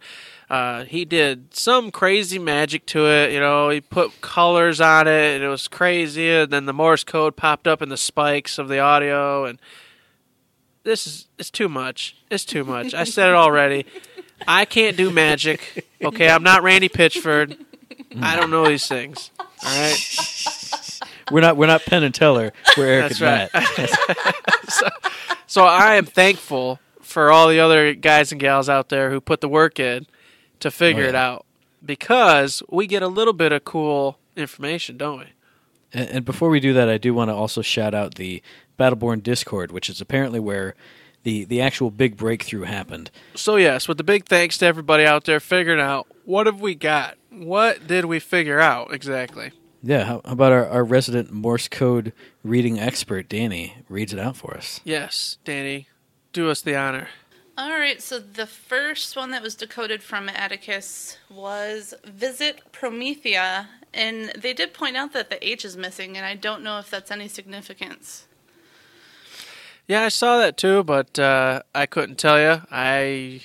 [0.50, 3.32] Uh, he did some crazy magic to it.
[3.32, 6.32] You know, he put colors on it, and it was crazy.
[6.32, 9.60] And then the Morse code popped up in the spikes of the audio, and
[10.84, 12.16] this is it's too much.
[12.30, 12.94] It's too much.
[12.94, 13.86] I said it already.
[14.48, 15.86] I can't do magic.
[16.02, 17.58] Okay, I'm not Randy Pitchford.
[18.22, 19.32] I don't know these things.
[19.40, 21.00] All right.
[21.32, 22.54] We're not we're not Penn and Teller.
[22.78, 23.78] We're Eric That's and right.
[23.78, 24.94] Matt.
[25.48, 29.42] So I am thankful for all the other guys and gals out there who put
[29.42, 30.06] the work in
[30.60, 31.10] to figure Oh, yeah.
[31.10, 31.46] it out
[31.84, 35.26] because we get a little bit of cool information, don't we?
[35.92, 38.42] And, and before we do that, I do want to also shout out the
[38.80, 40.74] Battleborn Discord, which is apparently where
[41.24, 43.12] the the actual big breakthrough happened.
[43.36, 46.76] So yes, with the big thanks to everybody out there figuring out what have we
[46.76, 47.18] got?
[47.30, 49.52] What did we figure out exactly?
[49.82, 52.12] Yeah, how, how about our, our resident Morse code
[52.44, 54.82] reading expert, Danny, reads it out for us?
[54.84, 55.88] Yes, Danny,
[56.34, 57.08] do us the honor.
[57.58, 64.30] All right, so the first one that was decoded from Attikus was Visit Promethea, and
[64.30, 67.12] they did point out that the H is missing, and I don't know if that's
[67.12, 68.28] any significance.
[69.90, 72.62] Yeah, I saw that too, but uh, I couldn't tell you.
[72.72, 73.42] I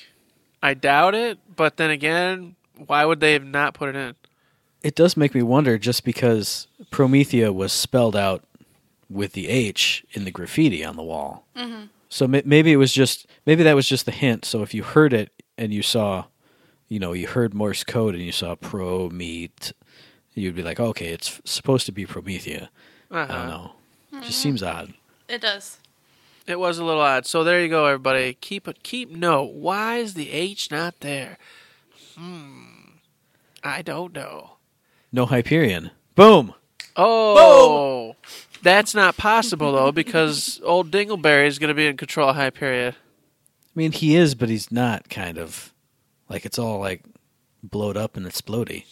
[0.62, 2.54] I doubt it, but then again,
[2.86, 4.14] why would they have not put it in?
[4.82, 8.44] It does make me wonder just because Promethea was spelled out
[9.08, 11.46] with the H in the graffiti on the wall.
[11.56, 11.84] Mm-hmm.
[12.10, 14.44] So ma- maybe it was just maybe that was just the hint.
[14.44, 16.24] So if you heard it and you saw,
[16.88, 19.72] you know, you heard Morse code and you saw Promet,
[20.34, 22.68] you'd be like, okay, it's f- supposed to be Promethea.
[23.10, 23.32] I Uh-huh.
[23.34, 23.72] don't know.
[24.18, 24.92] It Just seems odd.
[25.28, 25.78] It does.
[26.46, 27.26] It was a little odd.
[27.26, 28.34] So there you go, everybody.
[28.34, 28.82] Keep it.
[28.82, 29.54] Keep note.
[29.54, 31.38] Why is the H not there?
[32.16, 32.64] Hmm.
[33.62, 34.56] I don't know.
[35.10, 35.90] No Hyperion.
[36.14, 36.54] Boom.
[36.96, 38.14] Oh,
[38.62, 42.94] that's not possible though, because old Dingleberry is going to be in control of Hyperion.
[42.94, 45.08] I mean, he is, but he's not.
[45.08, 45.72] Kind of
[46.28, 47.02] like it's all like
[47.62, 48.84] blowed up and explodey.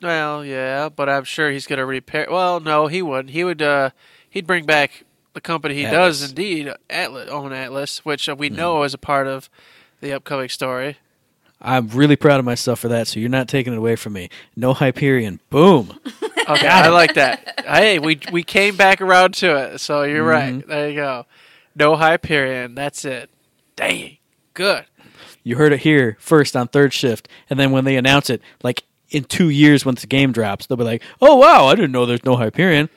[0.00, 2.28] Well, yeah, but I'm sure he's going to repair.
[2.30, 3.30] Well, no, he wouldn't.
[3.30, 3.60] He would.
[3.60, 3.90] Uh,
[4.30, 5.04] he'd bring back
[5.34, 9.26] the company he does indeed Atlas, own Atlas, which uh, we know is a part
[9.26, 9.50] of
[10.00, 10.96] the upcoming story.
[11.60, 13.06] I'm really proud of myself for that.
[13.08, 14.28] So you're not taking it away from me.
[14.56, 15.40] No Hyperion.
[15.50, 15.98] Boom.
[16.46, 17.62] Okay, I like that.
[17.66, 20.56] Hey, we we came back around to it, so you're Mm-hmm.
[20.58, 20.68] right.
[20.68, 21.24] There you go.
[21.74, 22.74] No Hyperion.
[22.74, 23.30] That's it.
[23.76, 24.18] Dang,
[24.52, 24.84] good.
[25.42, 28.82] You heard it here first on third shift, and then when they announce it, like
[29.08, 32.04] in two years once the game drops, they'll be like, "Oh wow, I didn't know
[32.04, 32.90] there's no Hyperion."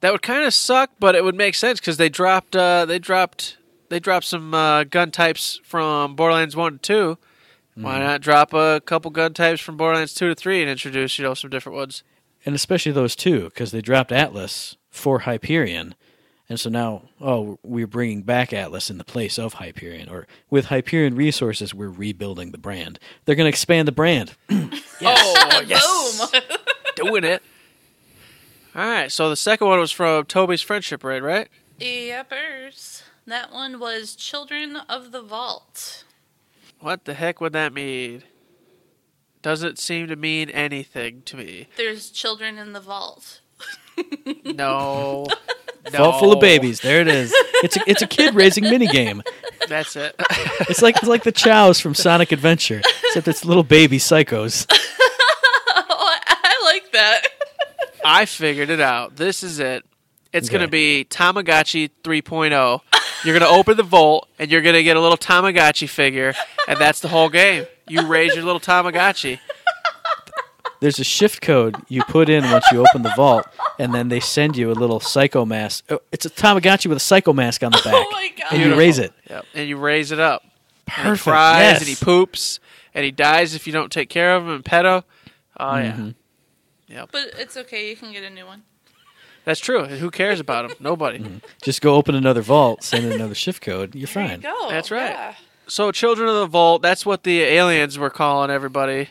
[0.00, 2.98] That would kind of suck, but it would make sense because they dropped uh, they
[2.98, 3.56] dropped
[3.88, 7.16] they dropped some uh, gun types from Borderlands one to
[7.76, 11.18] 2 Why not drop a couple gun types from Borderlands two to three and introduce
[11.18, 12.02] you know some different ones?
[12.46, 15.94] and especially those two because they dropped Atlas for Hyperion,
[16.48, 20.66] and so now oh we're bringing back Atlas in the place of Hyperion, or with
[20.66, 23.00] Hyperion resources we're rebuilding the brand.
[23.24, 24.34] They're going to expand the brand.
[25.00, 26.40] Oh yes, Boom.
[26.96, 27.42] doing it.
[28.74, 31.48] All right, so the second one was from Toby's Friendship Raid, right?
[31.80, 33.02] Yepers.
[33.26, 36.04] That one was Children of the Vault.
[36.80, 38.22] What the heck would that mean?
[39.42, 41.68] Doesn't seem to mean anything to me.
[41.76, 43.40] There's children in the vault.
[44.44, 45.26] No.
[45.92, 45.98] no.
[45.98, 46.80] Vault full of babies.
[46.80, 47.32] There it is.
[47.62, 49.24] It's a, it's a kid raising minigame.
[49.68, 50.14] That's it.
[50.68, 54.66] It's like it's like the Chows from Sonic Adventure, except it's little baby psychos.
[55.90, 57.27] Oh, I like that.
[58.10, 59.16] I figured it out.
[59.16, 59.84] This is it.
[60.32, 62.80] It's going to be Tamagotchi 3.0.
[63.24, 66.34] You're going to open the vault and you're going to get a little Tamagotchi figure,
[66.68, 67.66] and that's the whole game.
[67.88, 69.38] You raise your little Tamagotchi.
[70.80, 73.46] There's a shift code you put in once you open the vault,
[73.80, 75.84] and then they send you a little psycho mask.
[75.90, 78.52] Oh, it's a Tamagotchi with a psycho mask on the back, Oh my god.
[78.52, 79.12] and you raise it.
[79.28, 79.44] Yep.
[79.54, 80.42] And you raise it up.
[80.86, 81.22] And he Perfect.
[81.24, 81.78] cries yes.
[81.80, 82.60] and he poops
[82.94, 85.02] and he dies if you don't take care of him and pet him.
[85.58, 86.06] Oh, Mm-hmm.
[86.06, 86.12] yeah.
[87.12, 87.90] But it's okay.
[87.90, 88.62] You can get a new one.
[89.44, 89.84] That's true.
[89.86, 90.76] Who cares about them?
[90.80, 91.18] Nobody.
[91.28, 91.38] Mm-hmm.
[91.62, 93.94] Just go open another vault, send in another shift code.
[93.94, 94.40] You're There you fine.
[94.40, 94.68] go.
[94.70, 95.10] That's right.
[95.10, 95.34] Yeah.
[95.66, 99.08] So, Children of the Vault, that's what the aliens were calling everybody.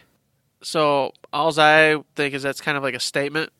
[0.61, 3.51] So, all I think is that's kind of like a statement.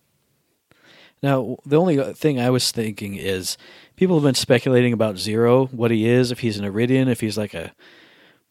[1.21, 3.57] Now, the only thing I was thinking is
[3.95, 7.37] people have been speculating about Zero, what he is, if he's an Eridian, if he's
[7.37, 7.71] like a,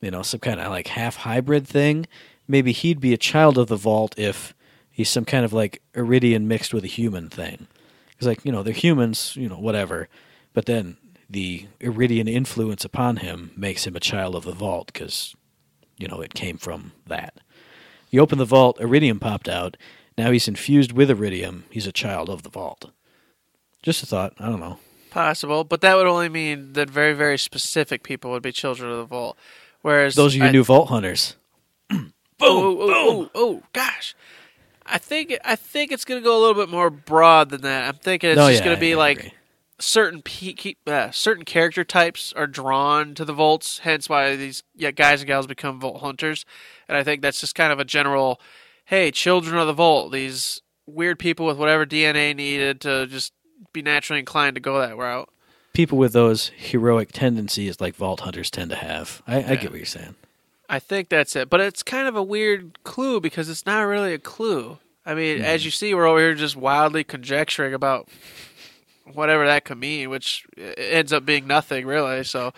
[0.00, 2.06] you know, some kind of like half hybrid thing.
[2.48, 4.54] Maybe he'd be a child of the Vault if
[4.96, 7.66] he's some kind of like Eridian mixed with a human thing.
[8.08, 10.08] Because, like, you know, they're humans, you know, whatever.
[10.54, 10.96] But then
[11.28, 15.36] the Eridian influence upon him makes him a child of the Vault because,
[15.98, 17.34] you know, it came from that.
[18.10, 19.76] You open the vault, Eridium popped out.
[20.16, 21.64] Now he's infused with Eridium.
[21.68, 22.90] He's a child of the vault.
[23.82, 24.32] Just a thought.
[24.38, 24.78] I don't know.
[25.10, 28.96] Possible, but that would only mean that very, very specific people would be Children of
[28.96, 29.36] the Vault.
[29.82, 31.36] Whereas Those are your I- new vault hunters.
[31.90, 34.14] boom, oh, oh, oh, gosh.
[34.88, 37.88] I think I think it's going to go a little bit more broad than that.
[37.88, 39.32] I'm thinking it's Oh, just yeah, going to be I like agree.
[39.78, 44.62] certain pe- keep, uh, certain character types are drawn to the vaults, hence why these
[44.74, 46.44] yeah, guys and gals become vault hunters.
[46.88, 48.40] And I think that's just kind of a general,
[48.86, 53.32] hey, children of the vault, these weird people with whatever DNA needed to just
[53.72, 55.28] be naturally inclined to go that route.
[55.72, 59.20] people with those heroic tendencies like vault hunters tend to have.
[59.26, 60.14] I, I get what you're saying.
[60.68, 61.48] I think that's it.
[61.48, 64.78] But it's kind of a weird clue because it's not really a clue.
[65.04, 65.44] I mean, hmm.
[65.44, 68.08] as you see, we're over here just wildly conjecturing about
[69.12, 70.44] whatever that could mean, which
[70.76, 72.24] ends up being nothing really.
[72.24, 72.52] So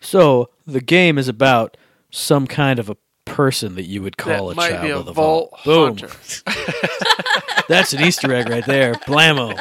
[0.00, 1.76] So the game is about
[2.10, 4.98] some kind of a person that you would call that a might child be a
[4.98, 5.98] of the vault vault.
[6.00, 6.08] Boom.
[7.68, 8.94] That's an Easter egg right there.
[8.94, 9.60] Blammo.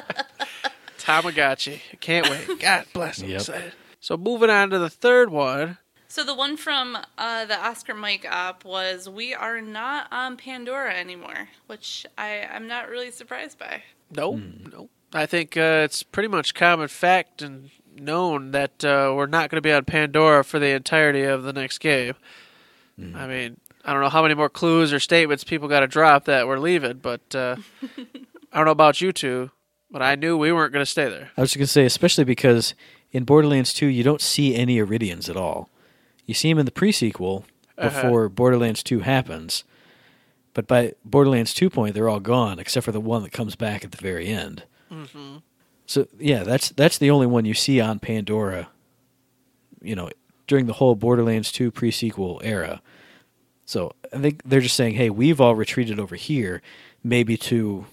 [1.00, 1.80] Tamagotchi.
[1.94, 2.60] I can't wait.
[2.60, 3.22] God bless.
[3.22, 3.40] I'm Yep.
[3.42, 3.74] excited.
[4.00, 5.79] So moving on to the third one.
[6.12, 10.94] So the one from uh, the Oscar Mike app was "We are not on Pandora
[10.96, 13.84] anymore," which I I'm not really surprised by.
[14.12, 14.70] No, Hmm.
[14.72, 14.90] no.
[15.14, 19.58] I think uh, it's pretty much common fact and known that uh, we're not going
[19.58, 22.14] to be on Pandora for the entirety of the next game.
[22.98, 23.16] Hmm.
[23.16, 26.26] I mean, I don't know how many more clues or statements people got to drop
[26.26, 27.56] that we're leaving, but uh,
[28.52, 29.52] I don't know about you two,
[29.92, 31.32] but I knew we weren't going to stay there.
[31.38, 32.74] I was going to say, especially because
[33.12, 35.70] in Borderlands 2, you don't see any Eridians at all.
[36.30, 37.44] You see them in the pre-sequel
[37.76, 37.90] Uh-huh.
[37.90, 39.64] before Borderlands 2 happens,
[40.54, 43.84] but by Borderlands 2 point, they're all gone except for the one that comes back
[43.84, 44.62] at the very end.
[44.92, 45.38] Mm-hmm.
[45.88, 48.68] So yeah, that's that's the only one you see on Pandora.
[49.82, 50.10] You know,
[50.46, 52.82] during the whole Borderlands 2 pre-sequel era.
[53.66, 56.62] So I think they're just saying, "Hey, we've all retreated over here,
[57.04, 57.86] maybe to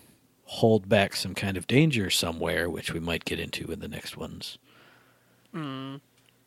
[0.44, 4.18] hold back some kind of danger somewhere, which we might get into in the next
[4.18, 4.58] ones."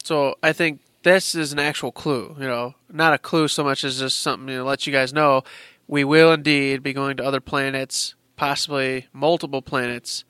[0.03, 3.83] So I think this is an actual clue, you know, not a clue so much
[3.83, 5.43] as just something to let you guys know
[5.87, 10.23] we will indeed be going to other planets, possibly multiple planets,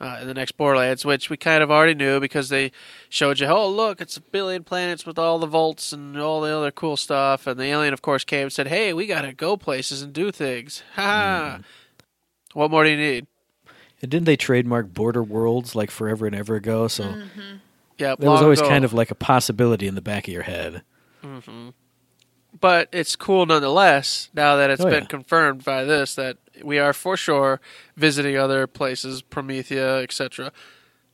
[0.00, 2.70] uh, in the next Borderlands, which we kind of already knew because they
[3.08, 6.56] showed you, oh, look, it's a billion planets with all the vaults and all the
[6.56, 7.46] other cool stuff.
[7.46, 10.12] And the alien, of course, came and said, hey, we got to go places and
[10.12, 10.82] do things.
[10.94, 11.60] Ha!
[12.54, 13.26] What more do you need?
[14.00, 16.88] And didn't they trademark Border Worlds like forever and ever ago?
[16.88, 17.22] So
[17.98, 20.82] Yeah, that was always kind of like a possibility in the back of your head.
[22.60, 25.08] but it's cool nonetheless now that it's Oh, been yeah.
[25.08, 27.60] confirmed by this that we are for sure
[27.96, 30.52] visiting other places, Promethea, etc.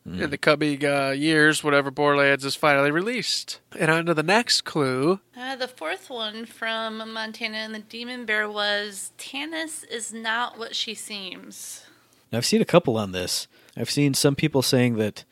[0.07, 3.61] In the coming uh, years, whatever Borderlands is finally released.
[3.79, 5.21] And on to the next clue.
[5.35, 10.77] Uh, the fourth one from Montana and the Demon Bear was Tannis is not what
[10.77, 11.87] she seems.
[12.31, 13.49] Now, I've seen a couple on this.
[13.79, 15.25] I've seen some people saying that,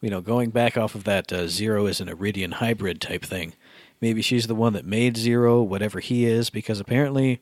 [0.00, 3.54] you know, going back off of that uh, Zero is an Eridian hybrid type thing.
[4.00, 7.40] Maybe she's the one that made Zero, whatever he is, because apparently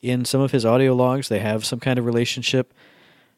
[0.00, 2.72] in some of his audio logs they have some kind of relationship.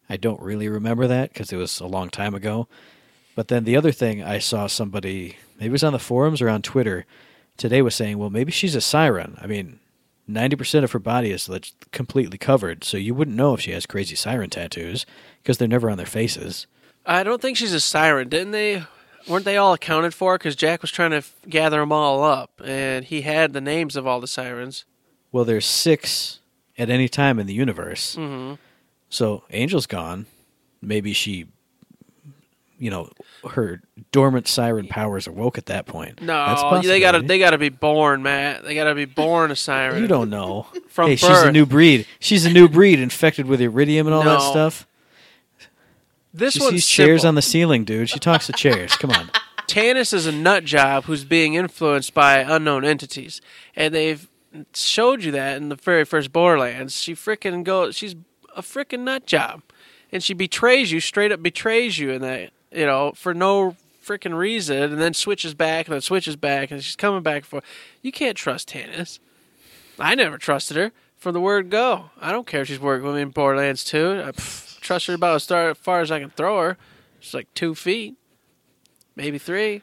[0.09, 2.69] I don't really remember that because it was a long time ago.
[3.35, 6.49] But then the other thing I saw somebody, maybe it was on the forums or
[6.49, 7.07] on Twitter
[7.57, 9.39] today, was saying, well, maybe she's a siren.
[9.41, 9.79] I mean,
[10.29, 11.49] 90% of her body is
[11.93, 15.07] completely covered, so you wouldn't know if she has crazy siren tattoos
[15.43, 16.67] because they're never on their faces.
[17.07, 18.29] I don't think she's a siren.
[18.29, 18.85] Didn't they?
[19.29, 20.39] Weren't they all accounted for?
[20.39, 23.97] Because Jack was trying to f- gather them all up, and he had the names
[23.97, 24.85] of all the sirens.
[25.31, 26.41] Well, there's six
[26.79, 28.17] at any time in the universe.
[28.17, 28.55] Mm-hmm.
[29.09, 30.27] So Angel's gone.
[30.81, 31.47] Maybe she,
[32.79, 33.11] you know,
[33.51, 33.83] her
[34.13, 36.23] dormant siren powers awoke at that point.
[36.23, 38.65] No, they gotta they gotta be born, Matt.
[38.65, 40.01] They gotta be born a siren.
[40.01, 40.67] You don't know.
[40.89, 42.07] From hey, she's a new breed.
[42.19, 44.87] She's a new breed, infected with eridium and all that stuff.
[46.33, 48.09] This She sees chairs on the ceiling, dude.
[48.09, 48.97] She talks to chairs.
[48.97, 49.31] Come on.
[49.67, 53.41] Tannis is a nut job who's being influenced by unknown entities,
[53.77, 54.29] and they've
[54.75, 57.01] showed you that in the very first Borderlands.
[57.01, 57.91] She frickin' go.
[57.93, 58.17] She's
[58.57, 59.63] a frickin' nut job,
[60.11, 61.01] and she betrays you.
[61.01, 65.55] Straight up betrays you in that you know for no frickin' reason, and then switches
[65.55, 67.63] back and then switches back, and she's coming back for.
[68.03, 69.21] You can't trust Tannis.
[70.01, 72.11] I never trusted her from the word go.
[72.21, 74.33] I don't care if she's working with me in Borderlands 2.
[74.81, 76.79] I pff, trust her about as far- as far as I can throw her.
[77.21, 78.17] She's like two feet,
[79.17, 79.83] maybe three.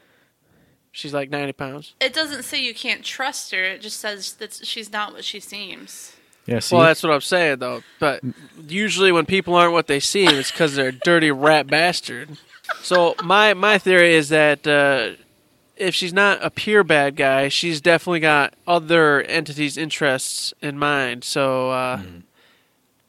[0.90, 1.94] She's like 90 pounds.
[2.00, 3.62] It doesn't say you can't trust her.
[3.62, 6.16] It just says that she's not what she seems.
[6.46, 7.82] Yeah, see, Well, that's what I'm saying, though.
[8.00, 8.22] But
[8.66, 12.38] usually when people aren't what they seem, it's because they're a dirty rat bastard.
[12.82, 15.10] So my my theory is that uh,
[15.76, 21.22] if she's not a pure bad guy, she's definitely got other entities' interests in mind.
[21.22, 22.00] So uh,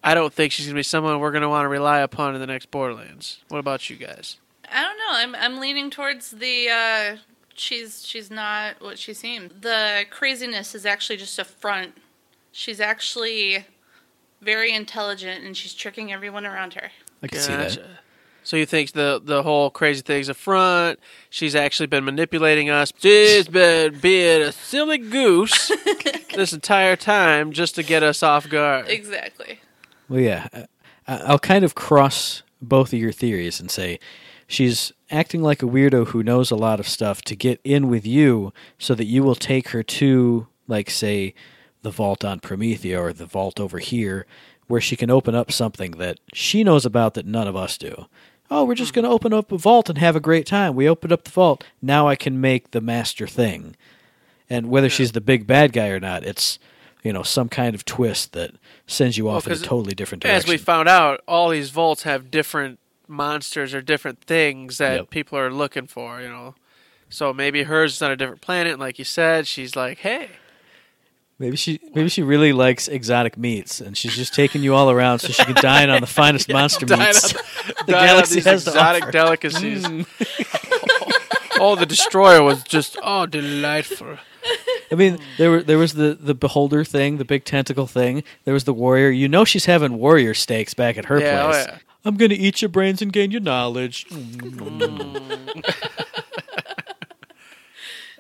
[0.04, 2.48] I don't think she's gonna be someone we're gonna want to rely upon in the
[2.48, 3.42] next Borderlands.
[3.50, 4.38] What about you guys?
[4.72, 5.12] I don't know.
[5.12, 7.18] I'm I'm leaning towards the uh,
[7.54, 9.52] she's she's not what she seems.
[9.62, 11.98] The craziness is actually just a front.
[12.52, 13.66] She's actually
[14.42, 16.92] very intelligent and she's tricking everyone around her.
[17.22, 17.80] I can see that.
[18.44, 21.00] So you think the the whole crazy thing's a front?
[21.30, 22.92] She's actually been manipulating us.
[22.98, 25.72] She's been being a silly goose
[26.36, 28.88] this entire time just to get us off guard.
[28.88, 29.60] Exactly.
[30.10, 30.64] Well, yeah, uh,
[31.08, 34.00] I- I'll kind of cross both of your theories and say
[34.48, 38.06] she's acting like a weirdo who knows a lot of stuff to get in with
[38.06, 41.34] you so that you will take her to, like, say,
[41.82, 44.26] the vault on Promethea or the vault over here,
[44.68, 48.08] where she can open up something that she knows about that none of us do.
[48.52, 49.02] Oh, we're just mm-hmm.
[49.02, 50.76] going to open up a vault and have a great time.
[50.76, 51.64] We opened up the vault.
[51.82, 53.76] Now I can make the master thing.
[54.50, 56.58] And whether she's the big bad guy or not, it's
[57.04, 58.52] you know some kind of twist that
[58.88, 60.38] sends you off in a totally different direction.
[60.38, 65.10] As we found out, all these vaults have different monsters or different things that Yep.
[65.10, 66.56] people are looking for, you know.
[67.10, 69.48] So maybe hers is on a different planet, like you said.
[69.48, 70.30] She's like, hey,
[71.40, 75.20] maybe she maybe she really likes exotic meats, and she's just taking you all around
[75.20, 77.34] so she can dine on the finest monster dine meats.
[77.36, 77.42] on
[77.88, 79.12] the galaxy has to exotic offer.
[79.12, 79.84] delicacies.
[79.86, 80.06] Mm.
[81.60, 84.18] oh, the destroyer was just oh delightful.
[84.92, 88.24] I mean, there were there was the the beholder thing, the big tentacle thing.
[88.46, 89.10] There was the warrior.
[89.10, 91.66] You know, she's having warrior steaks back at her Yeah, oh, place.
[91.68, 91.78] yeah.
[92.06, 94.06] I'm gonna eat your brains and gain your knowledge.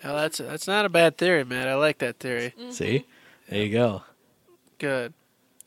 [0.02, 1.68] Oh, that's that's not a bad theory, man.
[1.68, 2.54] I like that theory.
[2.58, 2.72] Mm-hmm.
[2.72, 3.06] See,
[3.50, 4.04] there you go.
[4.78, 5.14] Good.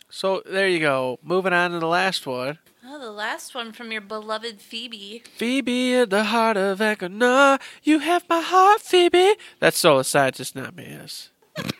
[0.08, 1.18] So there you go.
[1.22, 2.58] Moving on to the last one.
[2.94, 5.22] Oh, the last one from your beloved Phoebe.
[5.36, 9.36] Phoebe in the heart of Ekkunar, you have my heart, Phoebe.
[9.60, 10.88] That's Solar Scientist, not me.
[10.90, 11.30] Yes.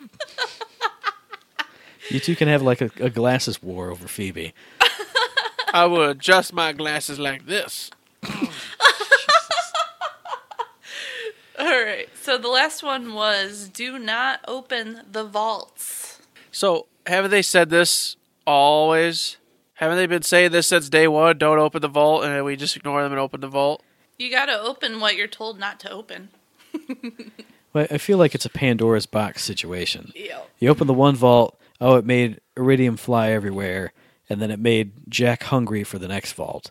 [2.09, 4.53] You two can have like a, a glasses war over Phoebe.
[5.73, 7.91] I will adjust my glasses like this.
[11.57, 12.09] All right.
[12.21, 16.19] So the last one was do not open the vaults.
[16.51, 19.37] So haven't they said this always?
[19.83, 21.37] Haven't they been saying this since day one?
[21.37, 23.83] Don't open the vault, and we just ignore them and open the vault.
[24.17, 26.29] You got to open what you're told not to open.
[27.73, 30.11] Well, I feel like it's a Pandora's box situation.
[30.15, 30.41] Yeah.
[30.59, 33.93] You open the one vault, oh, it made eridium fly everywhere,
[34.29, 36.69] and then it made Jack hungry for the next vault.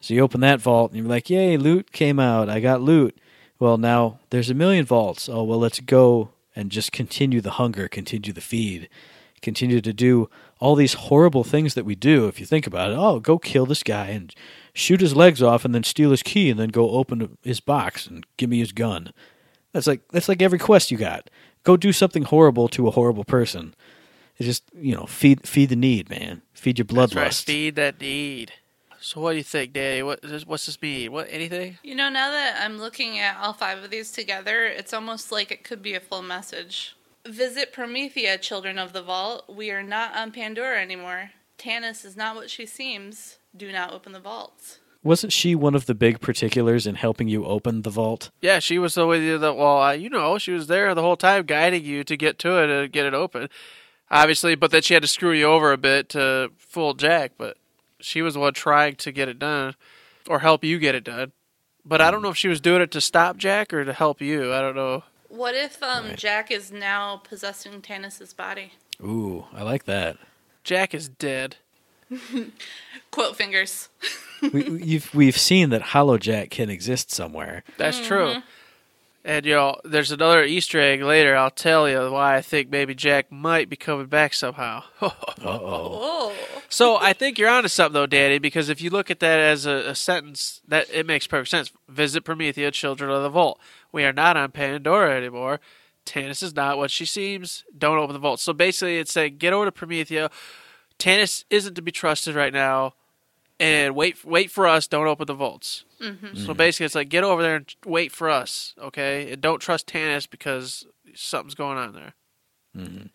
[0.00, 2.48] So you open that vault, and you're like, yay, loot came out.
[2.48, 3.16] I got loot.
[3.60, 5.28] Well, now there's a million vaults.
[5.28, 8.88] Oh, well, let's go and just continue the hunger, continue the feed,
[9.42, 10.28] continue to do
[10.62, 12.28] all these horrible things that we do.
[12.28, 14.32] If you think about it, oh, go kill this guy and
[14.72, 18.06] shoot his legs off and then steal his key and then go open his box
[18.06, 19.12] and give me his gun.
[19.72, 21.28] That's like that's like every quest you got.
[21.64, 23.74] Go do something horrible to a horrible person.
[24.38, 26.42] It just you know feed feed the need, man.
[26.54, 27.30] Feed your That's right.
[27.32, 27.44] bloodlust.
[27.44, 28.52] Feed that need.
[29.00, 30.00] So what do you think, Daddy?
[30.04, 31.10] What is- what's this mean?
[31.10, 31.78] What anything?
[31.82, 35.50] You know, now that I'm looking at all five of these together, it's almost like
[35.50, 36.94] it could be a full message.
[37.26, 39.44] Visit Promethea, children of the vault.
[39.48, 41.30] We are not on Pandora anymore.
[41.56, 43.38] Tannis is not what she seems.
[43.56, 44.80] Do not open the vaults.
[45.04, 48.30] Wasn't she one of the big particulars in helping you open the vault?
[48.40, 49.38] Yeah, she was the with you.
[49.38, 52.38] That well, uh, you know, she was there the whole time, guiding you to get
[52.40, 53.48] to it and get it open.
[54.10, 57.32] Obviously, but then she had to screw you over a bit to fool Jack.
[57.38, 57.56] But
[58.00, 59.76] she was the one trying to get it done,
[60.28, 61.30] or help you get it done.
[61.84, 64.20] But I don't know if she was doing it to stop Jack or to help
[64.20, 64.52] you.
[64.52, 65.04] I don't know.
[65.32, 66.16] What if um, Right.
[66.18, 68.72] Jack is now possessing Tannis's body?
[69.02, 70.18] Ooh, I like that.
[70.62, 71.56] Jack is dead.
[73.10, 73.88] Quote fingers.
[74.52, 77.64] we, you've, we've seen that Hollow Jack can exist somewhere.
[77.78, 78.42] That's true.
[79.24, 81.36] And you know, there's another Easter egg later.
[81.36, 84.84] I'll tell you why I think maybe Jack might be coming back somehow.
[85.44, 86.32] Uh oh.
[86.68, 89.66] So I think you're onto something though, Daddy, because if you look at that as
[89.66, 91.72] a, a sentence, that it makes perfect sense.
[91.88, 93.60] Visit Promethea, children of the vault.
[93.90, 95.58] We are not on Pandora anymore.
[96.04, 97.64] Tannis is not what she seems.
[97.76, 98.38] Don't open the vault.
[98.38, 100.30] So basically, it's saying get over to Promethea.
[100.98, 102.94] Tannis isn't to be trusted right now,
[103.58, 104.86] and wait, wait for us.
[104.86, 105.84] Don't open the vaults.
[106.02, 106.44] Mm-hmm.
[106.44, 109.32] So basically, it's like get over there and wait for us, okay?
[109.32, 110.84] And don't trust Tannis because
[111.14, 112.14] something's going on there.
[112.76, 113.06] Mm-hmm.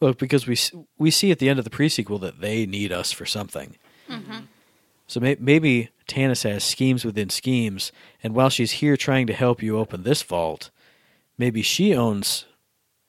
[0.00, 0.56] Look, because we
[0.98, 3.76] we see at the end of the prequel that they need us for something.
[4.08, 4.40] Mm-hmm.
[5.06, 7.92] So may- maybe Tannis has schemes within schemes,
[8.22, 10.70] and while she's here trying to help you open this vault,
[11.38, 12.46] maybe she owns.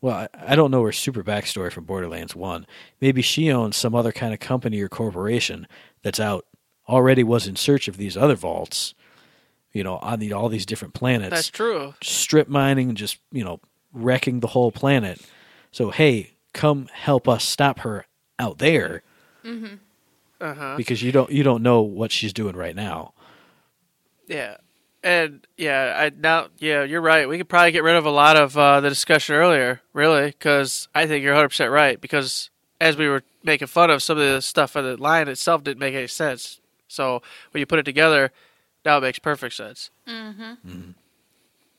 [0.02, 2.66] Well, I, I don't know her super backstory from Borderlands One.
[3.00, 5.68] Maybe she owns some other kind of company or corporation
[6.02, 6.46] that's out
[6.88, 8.94] already was in search of these other vaults.
[9.74, 11.96] You know, on the, all these different planets That's true.
[12.04, 13.60] strip mining and just you know
[13.92, 15.20] wrecking the whole planet.
[15.72, 18.06] So hey, come help us stop her
[18.38, 19.02] out there
[19.44, 20.74] Uh huh.
[20.78, 23.14] because you don't you don't know what she's doing right now.
[24.28, 24.58] Yeah,
[25.04, 27.28] and yeah, I now yeah, you're right.
[27.28, 30.88] We could probably get rid of a lot of uh, the discussion earlier, really, because
[30.96, 32.00] I think you're 100 percent right.
[32.00, 32.50] Because
[32.80, 35.94] as we were making fun of some of the stuff the line itself, didn't make
[35.96, 36.60] any sense.
[36.88, 37.22] So
[37.52, 38.32] when you put it together,
[38.86, 39.90] now it makes perfect sense.
[40.08, 40.92] Mm-hmm.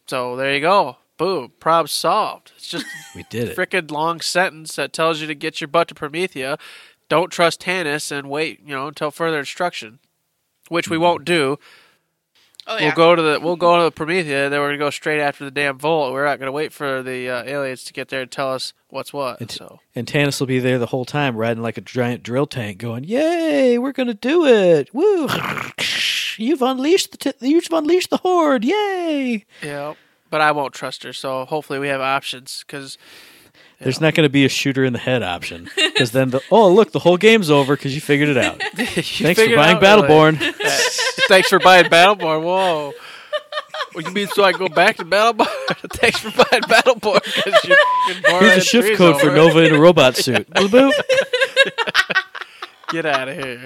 [0.07, 0.97] So there you go.
[1.17, 1.53] Boom.
[1.61, 2.53] Problem solved.
[2.57, 3.57] It's just We did it.
[3.57, 6.59] freaking long sentence that tells you to get your butt to Promethea.
[7.09, 9.99] Don't trust Tannis and wait, you know, until further instruction,
[10.69, 11.59] which we won't do.
[12.67, 12.95] Oh, We'll yeah.
[12.95, 14.45] go to the we'll go to the Promethea.
[14.45, 16.13] And then we're gonna go straight after the damn vault.
[16.15, 19.13] We're not gonna wait for the uh, aliens to get there and tell us what's
[19.13, 19.41] what.
[19.41, 22.47] And, so and Tannis will be there the whole time, riding like a giant drill
[22.47, 24.93] tank, going, "Yay, we're gonna do it!
[24.95, 25.29] Woo!
[26.39, 28.65] You've unleashed the t- you've unleashed the horde!
[28.65, 29.95] Yay!" yeah,
[30.31, 31.13] but I won't trust her.
[31.13, 32.99] So hopefully we have options because
[33.81, 36.73] There's not going to be a shooter in the head option because then the oh
[36.73, 38.63] look the whole game's over because you figured it out.
[38.75, 40.39] Thanks for buying Battleborn.
[41.29, 42.43] Thanks for buying Battleborn.
[42.43, 42.93] Whoa.
[43.93, 45.47] What you mean so I go back to Battleborn?
[45.93, 47.77] Thanks for buying Battleborn because you
[48.41, 50.49] Here's a shift code for Nova in a robot suit.
[50.51, 50.93] Boop, boop.
[52.91, 53.65] Get out of here.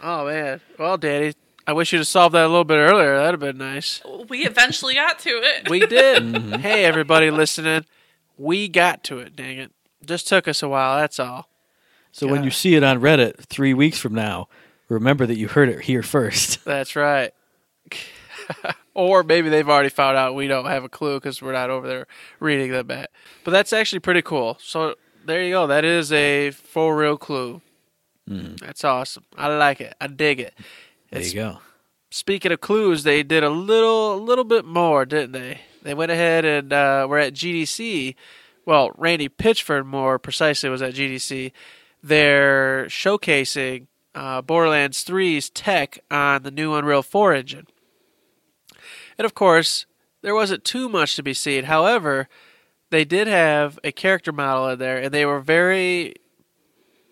[0.00, 0.02] Nice.
[0.02, 0.60] Oh man.
[0.78, 1.34] Well, Daddy,
[1.66, 3.16] I wish you'd have solved that a little bit earlier.
[3.16, 4.02] That'd have been nice.
[4.28, 5.68] We eventually got to it.
[5.68, 6.22] We did.
[6.28, 6.60] Mm-hmm.
[6.60, 7.84] Hey, everybody listening,
[8.36, 9.34] we got to it.
[9.36, 9.72] Dang it!
[10.04, 10.98] Just took us a while.
[10.98, 11.48] That's all.
[12.12, 14.48] So when you see it on Reddit three weeks from now,
[14.88, 16.64] remember that you heard it here first.
[16.64, 17.32] That's right.
[18.94, 21.86] or maybe they've already found out we don't have a clue because we're not over
[21.86, 22.06] there
[22.40, 23.08] reading them back.
[23.44, 24.58] But that's actually pretty cool.
[24.60, 24.94] So
[25.24, 25.66] there you go.
[25.66, 27.60] That is a full real clue.
[28.56, 29.24] That's awesome.
[29.36, 29.94] I like it.
[30.00, 30.54] I dig it.
[31.10, 31.58] There you go.
[32.10, 35.60] Speaking of clues, they did a little, a little bit more, didn't they?
[35.82, 38.14] They went ahead and uh, were at GDC.
[38.64, 41.52] Well, Randy Pitchford, more precisely, was at GDC.
[42.02, 47.66] They're showcasing uh, Borderlands 3's tech on the new Unreal 4 engine.
[49.16, 49.86] And of course,
[50.22, 51.64] there wasn't too much to be seen.
[51.64, 52.28] However,
[52.90, 56.14] they did have a character model in there, and they were very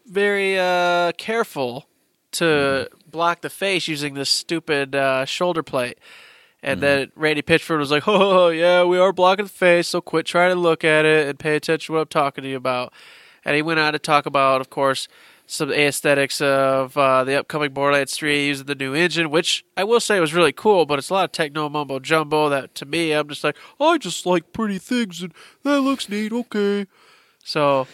[0.07, 1.87] very uh, careful
[2.33, 5.99] to block the face using this stupid uh, shoulder plate.
[6.63, 10.27] And then Randy Pitchford was like, "Oh yeah, we are blocking the face, so quit
[10.27, 12.93] trying to look at it and pay attention to what I'm talking to you about."
[13.45, 15.07] And he went on to talk about, of course,
[15.47, 20.01] some aesthetics of uh, the upcoming Borderlands 3 using the new engine, which I will
[20.01, 23.13] say was really cool, but it's a lot of techno mumbo jumbo that to me,
[23.13, 25.33] I'm just like, I just like pretty things and
[25.63, 26.87] that looks neat, okay.
[27.45, 27.87] So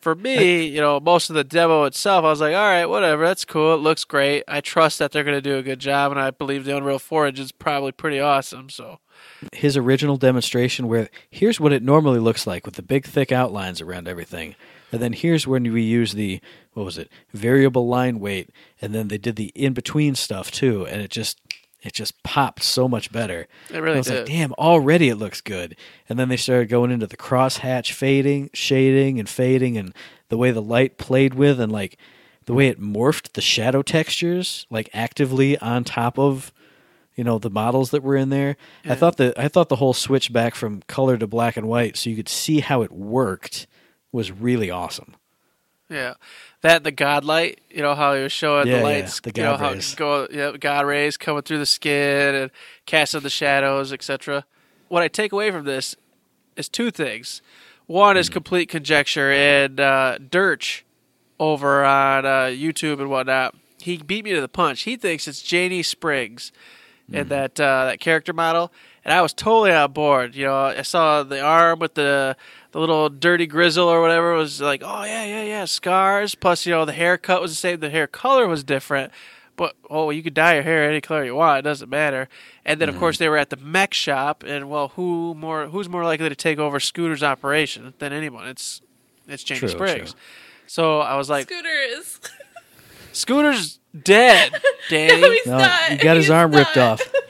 [0.00, 3.26] for me, you know, most of the demo itself, I was like, all right, whatever,
[3.26, 4.44] that's cool, it looks great.
[4.48, 6.98] I trust that they're going to do a good job, and I believe the Unreal
[6.98, 8.98] 4 engine is probably pretty awesome, so.
[9.52, 13.80] His original demonstration, where here's what it normally looks like with the big thick outlines
[13.80, 14.54] around everything,
[14.92, 16.40] and then here's when we use the
[16.72, 20.86] what was it variable line weight, and then they did the in between stuff too,
[20.86, 21.38] and it just
[21.82, 23.46] it just popped so much better.
[23.70, 24.16] It really I was did.
[24.18, 25.76] like, damn, already it looks good.
[26.08, 29.94] And then they started going into the crosshatch fading, shading, and fading, and
[30.28, 31.96] the way the light played with, and like
[32.44, 36.52] the way it morphed the shadow textures, like actively on top of,
[37.14, 38.56] you know, the models that were in there.
[38.84, 41.96] I thought the I thought the whole switch back from color to black and white,
[41.96, 43.66] so you could see how it worked,
[44.12, 45.14] was really awesome.
[45.90, 46.14] Yeah,
[46.62, 47.60] that the god light.
[47.68, 49.20] You know how he was showing Yeah, the yeah, lights.
[49.20, 49.94] the you know God rays.
[49.94, 50.28] go.
[50.30, 52.50] Yeah, god rays coming through the skin and
[52.86, 54.44] casting the shadows, etc.
[54.88, 55.96] What I take away from this
[56.56, 57.42] is two things.
[57.86, 58.20] One Hmm.
[58.20, 60.84] is complete conjecture, and uh, Dirch
[61.40, 63.56] over on uh, YouTube and whatnot.
[63.80, 64.82] He beat me to the punch.
[64.82, 66.52] He thinks it's Janey Springs
[67.12, 68.70] and that uh, that character model,
[69.04, 70.36] and I was totally on board.
[70.36, 72.36] You know, I saw the arm with the
[72.72, 76.34] the little dirty grizzle or whatever was like, oh yeah, yeah, yeah, scars.
[76.34, 77.80] Plus, you know, the haircut was the same.
[77.80, 79.12] The hair color was different,
[79.56, 81.60] but oh, you could dye your hair any color you want.
[81.60, 82.28] It doesn't matter.
[82.64, 83.00] And then, of mm-hmm.
[83.00, 85.66] course, they were at the mech shop, and well, who more?
[85.66, 88.46] Who's more likely to take over Scooter's operation than anyone?
[88.46, 88.82] It's
[89.26, 90.12] it's Janey True, Springs.
[90.12, 90.20] true.
[90.66, 91.68] So I was like, Scooter
[91.98, 92.20] is.
[93.12, 94.52] Scooter's dead,
[94.88, 95.20] Danny.
[95.20, 95.90] no, he's No, not.
[95.90, 97.00] you got his He's arm ripped off.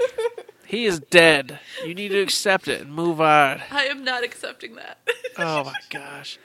[0.71, 1.59] He is dead.
[1.85, 3.61] You need to accept it and move on.
[3.71, 4.99] I am not accepting that.
[5.37, 6.39] Oh my gosh.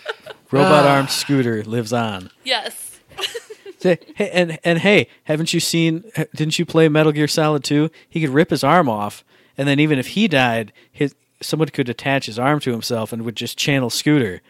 [0.50, 0.96] Robot Ah.
[0.96, 2.30] armed scooter lives on.
[2.44, 2.98] yes.
[3.78, 6.02] Say, hey, and and hey, haven't you seen?
[6.34, 7.90] Didn't you play Metal Gear Solid Two?
[8.08, 9.22] He could rip his arm off,
[9.56, 13.22] and then even if he died, his someone could attach his arm to himself and
[13.24, 14.40] would just channel Scooter,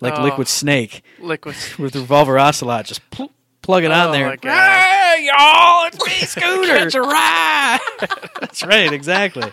[0.00, 0.22] like Oh.
[0.22, 1.54] Liquid Snake Liquid.
[1.78, 2.86] with Revolver Ocelot.
[2.86, 3.30] Just pl-
[3.68, 4.28] plug it on Oh there.
[4.28, 4.82] my gosh.
[4.82, 6.74] Hey, y'all, it's me, Scooter.
[6.78, 7.78] Catch a ride.
[8.40, 9.52] That's right, exactly.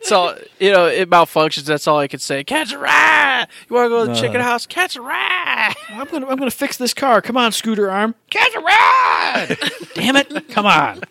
[0.00, 1.64] So you know it malfunctions.
[1.66, 2.42] That's all I can say.
[2.42, 3.46] Catch a ride.
[3.68, 4.20] You want to go to the No.
[4.20, 4.64] chicken house?
[4.64, 5.74] Catch a ride.
[5.90, 7.20] I'm gonna I'm gonna fix this car.
[7.20, 8.14] Come on, Scooter arm.
[8.30, 9.56] Catch a ride.
[9.94, 10.48] Damn it!
[10.48, 11.02] Come on.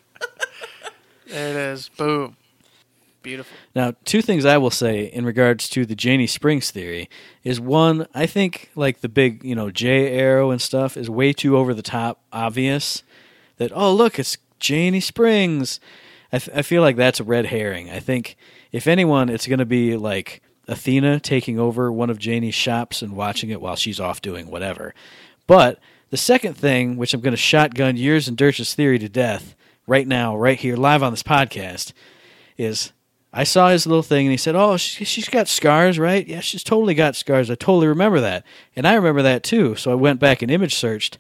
[1.28, 1.89] There it is.
[1.89, 2.36] Boom.
[3.28, 3.57] Beautiful.
[3.75, 7.09] Now, two things I will say in regards to the Janey Springs theory
[7.43, 11.34] is one, I think like the big, you know, J arrow and stuff is way
[11.34, 13.03] too over the top obvious.
[13.57, 15.82] That oh look, it's Janey Springs.
[16.32, 17.89] I feel like that's a red herring.
[17.89, 18.38] I think
[18.71, 23.13] if anyone, it's going to be like Athena taking over one of Janey's shops and
[23.13, 24.95] watching it while she's off doing whatever.
[25.47, 25.80] But
[26.11, 29.53] the second thing, which I'm going to shotgun yours and Dirch's theory to death
[29.86, 31.91] right now, right here, live on this podcast,
[32.57, 32.93] is
[33.34, 36.25] I saw his little thing and he said, "Oh, she, she's got scars, right?
[36.25, 37.49] Yeah, she's totally got scars.
[37.51, 40.75] I totally remember that, and I remember that too." So I went back and image
[40.75, 41.17] searched.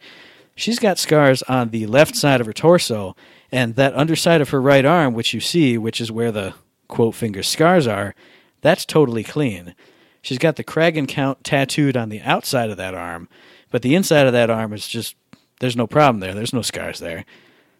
[0.55, 3.15] She's got scars on the left side of her torso,
[3.51, 6.55] and that underside of her right arm, which you see, which is where the
[6.87, 8.15] quote finger scars are,
[8.61, 9.75] that's totally clean.
[10.21, 13.29] She's got the Kragan count tattooed on the outside of that arm,
[13.69, 15.15] but the inside of that arm is just
[15.59, 16.33] there's no problem there.
[16.33, 17.25] There's no scars there.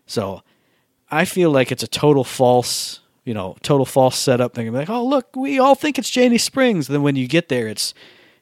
[0.05, 0.41] So
[1.11, 4.71] I feel like it's a total false, you know, total false setup thing.
[4.71, 6.87] Like, oh look, we all think it's Janey Springs.
[6.87, 7.93] Then when you get there, it's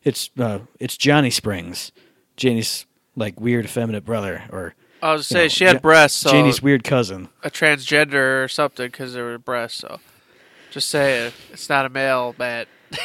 [0.04, 1.92] it's uh, it's Johnny Springs,
[2.38, 6.30] Janey's like weird effeminate brother, or I was say know, she had Ja- breasts, so
[6.30, 7.30] Janey's weird cousin.
[7.44, 9.80] a transgender or something because they were breasts.
[9.80, 10.00] So
[10.70, 11.34] just say it.
[11.52, 12.68] It's not a male, Matt.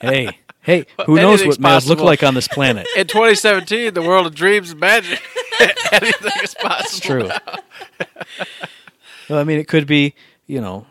[0.00, 2.88] Hey, hey, who knows what males look like on this planet?
[2.96, 5.20] In 2017, the world of dreams and magic.
[5.92, 6.80] Anything is possible.
[6.80, 7.28] It's true.
[9.30, 10.14] Well, I mean, it could be,
[10.46, 10.86] you know,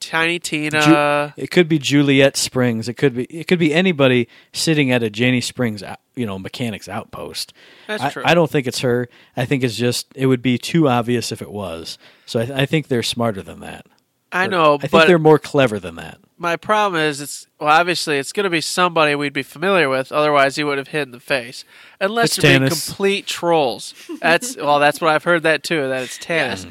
[0.00, 1.32] Tiny Tina.
[1.36, 2.88] Ju- it could be Juliet Springs.
[2.88, 5.82] It could be it could be anybody sitting at a Janey Springs,
[6.14, 7.52] you know, mechanics outpost.
[7.88, 8.22] That's I, true.
[8.24, 9.08] I don't think it's her.
[9.36, 11.98] I think it's just it would be too obvious if it was.
[12.26, 13.86] So I, I think they're smarter than that.
[14.30, 16.18] I know, I think they're more clever than that.
[16.36, 20.12] my problem is it's well, obviously it's going to be somebody we'd be familiar with.
[20.12, 21.64] Otherwise, he would have hidden the face.
[21.98, 23.94] Unless It's they're being complete trolls.
[24.20, 25.88] That's well, that's what I've heard that too.
[25.88, 26.66] That it's Tannis,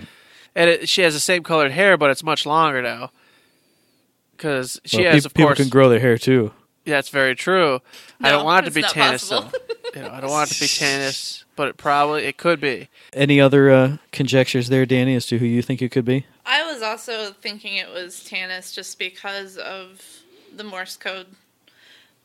[0.58, 3.12] and it, she has the same colored hair, but it's much longer now.
[4.36, 6.52] Because she Well, has, peop- of people course, can grow their hair too.
[6.86, 7.82] Yeah, that's very true.
[8.22, 9.50] I don't want it to be not Tannis though.
[9.96, 12.90] You know, I don't want it to be Tannis, but it probably it could be.
[13.14, 16.26] Any other uh, conjectures there, Danny, as to who you think it could be?
[16.46, 20.02] I was also thinking it was Tannis just because of
[20.56, 21.28] the Morse code.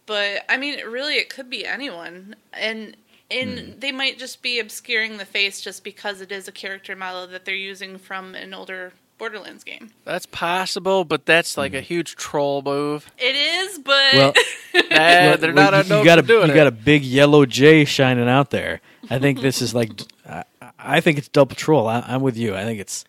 [0.06, 2.96] But I mean, really, it could be anyone, and
[3.32, 3.78] and hmm.
[3.78, 7.44] they might just be obscuring the face just because it is a character model that
[7.44, 9.90] they're using from an older Borderlands game.
[10.04, 11.60] That's possible, but that's hmm.
[11.60, 13.10] like a huge troll move.
[13.18, 14.32] It is, but Well,
[14.74, 16.56] Nah, they're well, not you, unknown you got a doing you it.
[16.56, 18.80] got a big yellow J shining out there.
[19.10, 19.90] I think this is like
[20.28, 20.44] I,
[20.78, 21.86] I think it's double troll.
[21.86, 22.56] I, I'm with you.
[22.56, 23.04] I think it's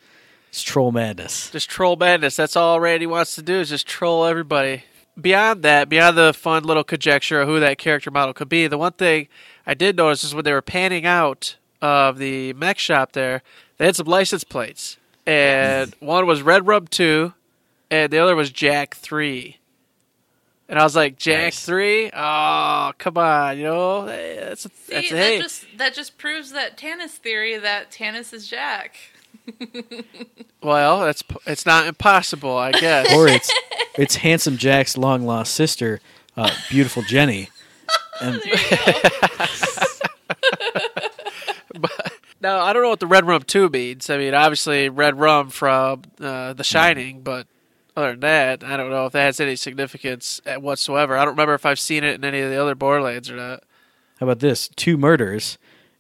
[0.49, 1.49] it's troll madness.
[1.49, 2.35] Just troll madness.
[2.35, 4.83] That's all Randy wants to do is just troll everybody.
[5.19, 8.77] Beyond that, beyond the fun little conjecture of who that character model could be, the
[8.77, 9.27] one thing
[9.65, 13.41] I did notice is when they were panning out of the mech shop there,
[13.77, 14.97] they had some license plates.
[15.25, 17.33] And one was Red Rum 2,
[17.91, 19.57] and the other was Jack 3.
[20.69, 21.65] And I was like, Jack Nice.
[21.65, 22.11] 3?
[22.13, 24.05] Oh, come on, you know?
[24.05, 25.39] That's a, see, that's a, that hey.
[25.39, 28.95] just that just proves that Tannis theory that Tannis is Jack.
[30.61, 33.13] Well, that's p- it's not impossible, I guess.
[33.13, 33.51] Or it's
[33.97, 35.99] it's handsome Jack's long lost sister,
[36.37, 37.49] uh, beautiful Jenny.
[38.23, 38.41] And
[42.41, 44.09] Now I don't know what the red rum two means.
[44.09, 47.47] I mean, obviously red rum from uh, The Shining, but
[47.95, 51.15] other than that, I don't know if that has any significance whatsoever.
[51.15, 53.63] I don't remember if I've seen it in any of the other Borderlands or not.
[54.19, 54.67] how about this?
[54.75, 55.57] Two murders,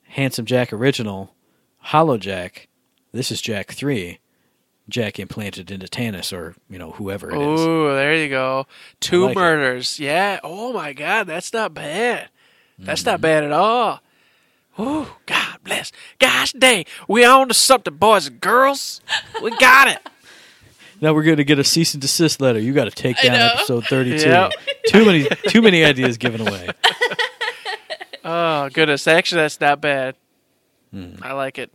[0.09, 1.33] handsome Jack original,
[1.77, 2.67] hollow Jack.
[3.13, 4.19] This is Jack three.
[4.89, 7.61] Jack implanted into Tannis or you know whoever it is.
[7.61, 8.67] Ooh, there you go.
[8.99, 9.39] Two like it.
[9.39, 9.99] murders.
[9.99, 10.39] Yeah.
[10.43, 12.29] Oh my God, that's not bad.
[12.77, 13.09] That's Mm-hmm.
[13.11, 14.01] not bad at all.
[14.79, 15.91] Ooh, God bless.
[16.19, 19.01] Gosh dang, we on to something, boys and girls.
[19.41, 19.99] We got it.
[21.01, 22.59] Now we're going to get a cease and desist letter.
[22.59, 24.29] You got to take down episode thirty-two.
[24.29, 24.51] Yep.
[24.87, 26.69] Too many, too many ideas given away.
[28.23, 30.15] Oh goodness, actually, that's not bad.
[30.91, 31.15] Hmm.
[31.21, 31.71] I like it.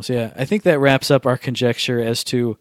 [0.00, 2.56] So yeah, I think that wraps up our conjecture as to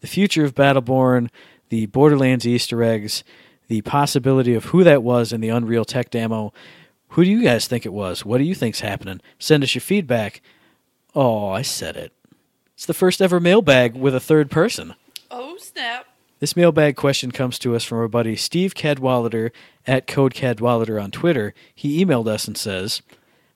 [0.00, 1.30] the future of Battleborn,
[1.70, 3.24] the Borderlands Easter eggs,
[3.68, 6.52] the possibility of who that was in the Unreal Tech demo.
[7.10, 8.24] Who do you guys think it was?
[8.24, 9.20] What do you think's happening?
[9.38, 10.42] Send us your feedback.
[11.14, 12.12] Oh, I said it.
[12.74, 14.94] It's the first ever mailbag with a third person.
[15.30, 16.06] Oh snap!
[16.40, 19.52] This mailbag question comes to us from our buddy Steve Cadwallader
[19.86, 21.54] at Code Cadwallader on Twitter.
[21.74, 23.00] He emailed us and says,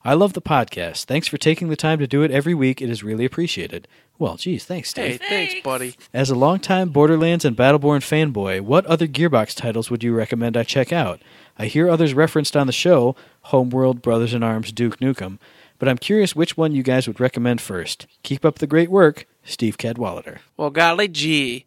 [0.07, 1.03] I love the podcast.
[1.03, 2.81] Thanks for taking the time to do it every week.
[2.81, 3.89] It is really appreciated.
[4.17, 5.27] Well, geez, thanks, Hey, Steve.
[5.27, 5.65] thanks, Thanks.
[5.65, 5.95] buddy.
[6.13, 10.63] As a longtime Borderlands and Battleborn fanboy, what other Gearbox titles would you recommend I
[10.63, 11.21] check out?
[11.59, 15.39] I hear others referenced on the show Homeworld, Brothers in Arms, Duke Nukem,
[15.77, 18.07] but I'm curious which one you guys would recommend first.
[18.23, 20.39] Keep up the great work, Steve Cadwallader.
[20.55, 21.65] Well, golly gee.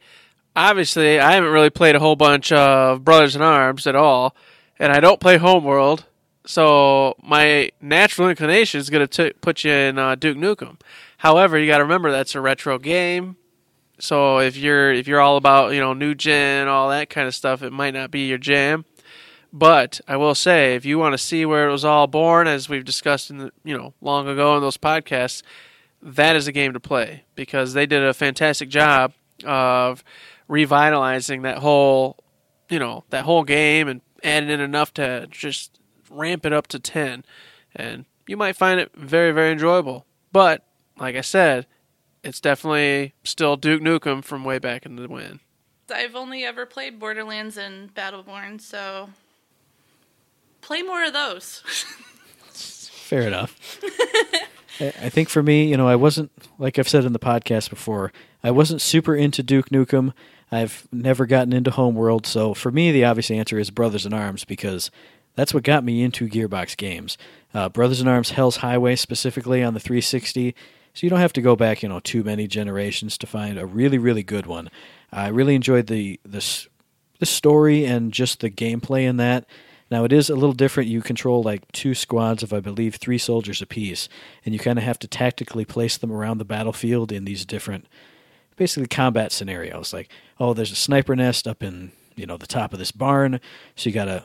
[0.57, 4.35] Obviously, I haven't really played a whole bunch of Brothers in Arms at all,
[4.79, 6.07] and I don't play Homeworld,
[6.51, 10.81] so my natural inclination is going to put you in uh, Duke Nukem.
[11.19, 13.37] However, you got to remember that's a retro game,
[14.01, 17.37] so if you're if you're all about you know new gen, all that kind of
[17.37, 18.85] stuff, it might not be your jam.
[19.53, 22.69] But I will say, if you want to see where it was all born, as
[22.69, 25.43] we've discussed in the you know long ago in those podcasts,
[26.03, 29.13] that is a game to play because they did a fantastic job
[29.45, 30.03] of
[30.49, 32.17] revitalizing that whole
[32.69, 35.80] you know that whole game and adding in enough to just
[36.11, 37.25] ramp it up to 10
[37.75, 40.65] and you might find it very very enjoyable but
[40.99, 41.67] like i said
[42.23, 45.41] it's definitely still duke nukem from way back in the when
[45.93, 49.11] I've only ever played Borderlands and Battleborn, so
[50.61, 51.61] play more of those.
[52.53, 53.81] Fair enough.
[54.81, 57.71] I I think for me, you know, I wasn't like I've said in the podcast
[57.71, 58.13] before.
[58.43, 60.13] I wasn't super into Duke Nukem.
[60.53, 64.45] I've never gotten into Homeworld, so for me, the obvious answer is Brothers in Arms
[64.45, 64.91] because
[65.41, 67.17] that's what got me into Gearbox games.
[67.55, 70.55] Uh, Brothers in Arms, Hell's Highway, specifically on the 360.
[70.93, 73.65] So you don't have to go back, you know, too many generations to find a
[73.65, 74.69] really, really good one.
[75.11, 76.69] I really enjoyed the the s-
[77.21, 79.47] the story and just the gameplay in that.
[79.91, 80.91] Now it is a little different.
[80.91, 84.11] You control like two squads of I believe three soldiers apiece,
[84.45, 87.87] and you kind of have to tactically place them around the battlefield in these different,
[88.57, 89.95] basically combat scenarios.
[89.95, 93.41] Like, oh, there's a sniper nest up in you know the top of this barn,
[93.75, 94.25] so you got to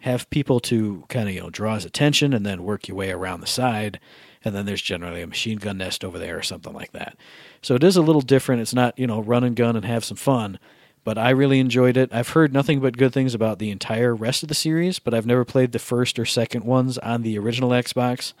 [0.00, 3.10] have people to kind of you know draw his attention and then work your way
[3.10, 3.98] around the side
[4.44, 7.16] and then there's generally a machine gun nest over there or something like that.
[7.60, 8.62] So it is a little different.
[8.62, 10.58] It's not you know run and gun and have some fun
[11.04, 12.12] but i really enjoyed it.
[12.12, 15.26] I've heard nothing but good things about the entire rest of the series but i've
[15.26, 18.34] never played the first or second ones on the original xbox.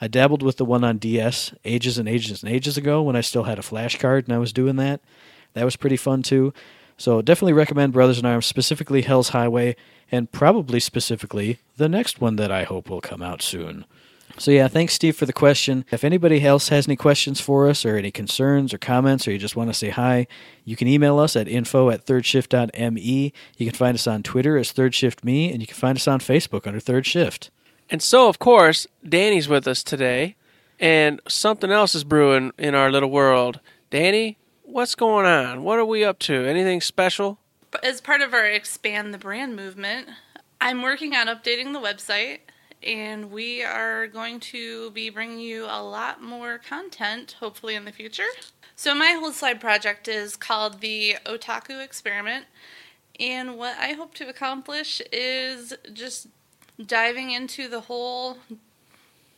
[0.00, 3.20] I dabbled with the one on ds ages and ages and ages ago when i
[3.20, 5.00] still had a flash card and i was doing that.
[5.52, 6.52] That was pretty fun too
[7.00, 9.74] So definitely recommend Brothers in Arms, specifically Hell's Highway,
[10.12, 13.86] and probably specifically the next one that I hope will come out soon.
[14.36, 15.86] So yeah, thanks Steve for the question.
[15.90, 19.38] If anybody else has any questions for us or any concerns or comments or you
[19.38, 20.26] just want to say hi,
[20.66, 23.32] you can email us at info at thirdshift.me.
[23.56, 26.66] You can find us on Twitter as thirdshiftme, and you can find us on Facebook
[26.66, 27.50] under Third Shift.
[27.88, 30.36] And so, of course, Danny's with us today,
[30.78, 33.60] and something else is brewing in our little world.
[33.88, 34.36] Danny,
[34.70, 35.64] what's going on?
[35.64, 36.46] What are we up to?
[36.46, 37.38] Anything special?
[37.82, 40.08] As part of our expand the brand movement,
[40.60, 42.38] I'm working on updating the website
[42.82, 47.92] and we are going to be bringing you a lot more content hopefully in the
[47.92, 48.28] future.
[48.76, 52.46] So my whole side project is called the Otaku Experiment
[53.18, 56.28] and what I hope to accomplish is just
[56.84, 58.38] diving into the whole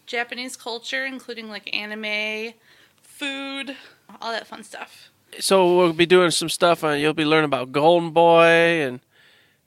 [0.07, 2.55] Japanese culture including like anime,
[3.03, 3.77] food,
[4.21, 5.12] all that fun stuff.
[5.41, 7.01] So we'll be doing some stuff on.
[7.01, 9.01] You'll be learning about Golden Boy and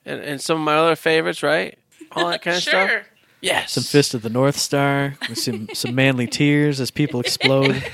[0.04, 1.78] and, and some of my other favorites, right?
[2.12, 2.88] All that kind of sure.
[2.88, 3.02] stuff.
[3.40, 3.72] Yes.
[3.72, 7.82] Some Fist of the North Star, with some some manly tears as people explode.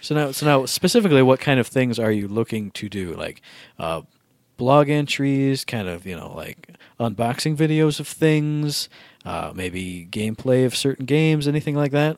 [0.00, 3.14] so now, so now, specifically, what kind of things are you looking to do?
[3.14, 3.42] Like
[3.78, 4.02] uh,
[4.56, 6.68] blog entries, kind of you know, like
[7.00, 8.88] unboxing videos of things,
[9.24, 12.16] uh, maybe gameplay of certain games, anything like that.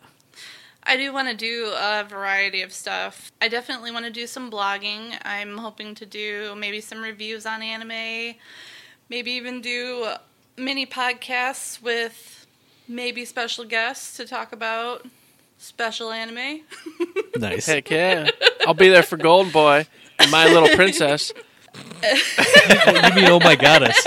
[0.88, 3.30] I do want to do a variety of stuff.
[3.42, 5.14] I definitely want to do some blogging.
[5.22, 8.34] I'm hoping to do maybe some reviews on anime,
[9.10, 10.14] maybe even do
[10.56, 12.46] mini podcasts with
[12.88, 15.06] maybe special guests to talk about
[15.58, 16.62] special anime.
[17.36, 17.66] Nice.
[17.66, 18.30] Heck yeah.
[18.66, 19.86] I'll be there for Golden Boy
[20.18, 21.32] and My Little Princess.
[22.02, 24.04] you mean oh my goddess?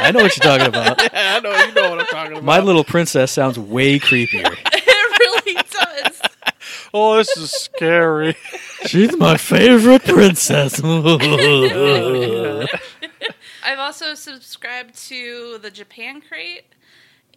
[0.00, 1.00] I know what you're talking about.
[1.14, 2.44] I know you know what I'm talking about.
[2.44, 4.56] My Little Princess sounds way creepier.
[6.96, 7.36] It really does.
[7.36, 8.36] oh, this is scary.
[8.86, 10.80] She's my favorite princess.
[13.64, 16.64] I've also subscribed to the Japan Crate,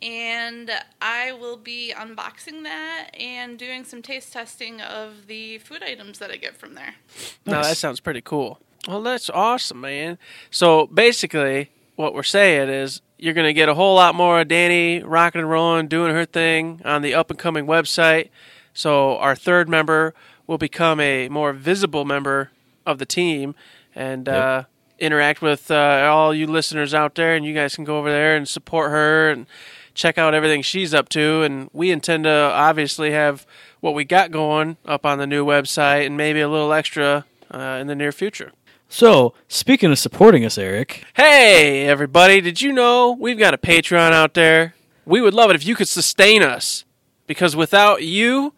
[0.02, 0.72] and
[1.02, 6.32] I will be unboxing that and doing some taste testing of the food items that
[6.32, 6.96] I get from there.
[7.46, 8.60] No, that sounds pretty cool.
[8.88, 10.18] Well, that's awesome, man.
[10.52, 14.48] So basically, what we're saying is you're going to get a whole lot more of
[14.48, 18.30] Danny rocking and rolling, doing her thing on the up and coming website.
[18.80, 20.14] So our third member
[20.48, 22.52] will become a more visible member
[22.86, 23.54] of the team
[23.94, 24.36] and Yep.
[24.44, 24.64] uh,
[25.00, 27.36] interact with uh, all you listeners out there.
[27.36, 29.48] And you guys can go over there and support her and
[29.94, 31.42] check out everything she's up to.
[31.42, 33.46] And we intend to obviously have
[33.82, 37.78] what we got going up on the new website and maybe a little extra uh,
[37.82, 38.54] in the near future.
[38.88, 44.14] so, speaking of supporting us, Eric, Hey, everybody, did you know we've got a Patreon
[44.14, 44.74] out there?
[45.06, 46.86] We would love it if you could sustain us
[47.28, 48.54] because without you,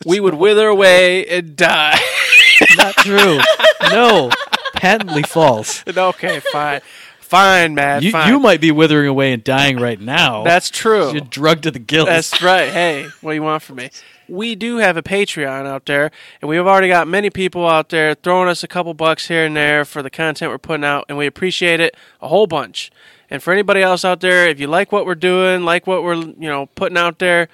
[0.06, 1.98] we would wither away and die.
[2.76, 3.38] not true.
[3.82, 4.30] no,
[4.74, 5.84] patently false.
[5.96, 6.80] okay, fine.
[7.20, 8.02] Fine, man.
[8.02, 8.32] You, fine.
[8.32, 10.44] you might be withering away and dying right now.
[10.44, 11.10] That's true.
[11.10, 12.06] You're drugged to the gills.
[12.06, 12.68] That's right.
[12.68, 13.90] Hey, what do you want from me?
[14.28, 17.88] We do have a Patreon out there, and we have already got many people out
[17.88, 21.04] there throwing us a couple bucks here and there for the content we're putting out,
[21.08, 22.92] and we appreciate it a whole bunch.
[23.28, 26.14] And for anybody else out there, if you like what we're doing, like what we're
[26.14, 27.48] you know putting out there,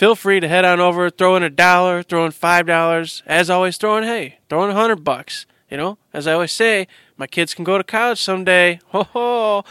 [0.00, 3.22] feel free to head on over, throw in a dollar, throw in five dollars.
[3.26, 5.44] As always, throw in hey, throw in a hundred bucks.
[5.70, 8.80] You know, as I always say, my kids can go to college someday.
[8.88, 9.64] Ho ho!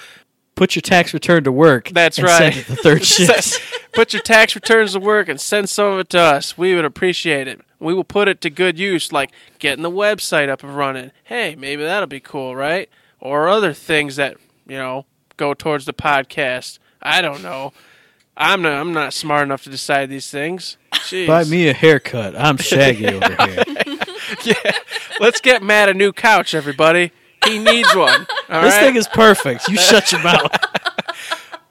[0.53, 1.89] Put your tax return to work.
[1.89, 2.53] That's and right.
[2.53, 3.59] Send it to third shift.
[3.93, 6.57] Put your tax returns to work and send some of it to us.
[6.57, 7.61] We would appreciate it.
[7.79, 11.11] We will put it to good use, like getting the website up and running.
[11.23, 12.87] Hey, maybe that'll be cool, right?
[13.19, 14.37] Or other things that
[14.67, 15.07] you know
[15.37, 16.77] go towards the podcast.
[17.01, 17.73] I don't know.
[18.39, 18.73] I'm not.
[18.79, 20.77] I'm not smart enough to decide these things.
[20.93, 21.27] Jeez.
[21.27, 22.35] Buy me a haircut.
[22.37, 23.63] I'm Shaggy over here.
[24.45, 24.71] yeah.
[25.19, 27.11] Let's get Matt a new couch, everybody.
[27.45, 28.25] He needs one.
[28.49, 28.79] All this right?
[28.79, 29.67] thing is perfect.
[29.67, 30.51] You shut your mouth.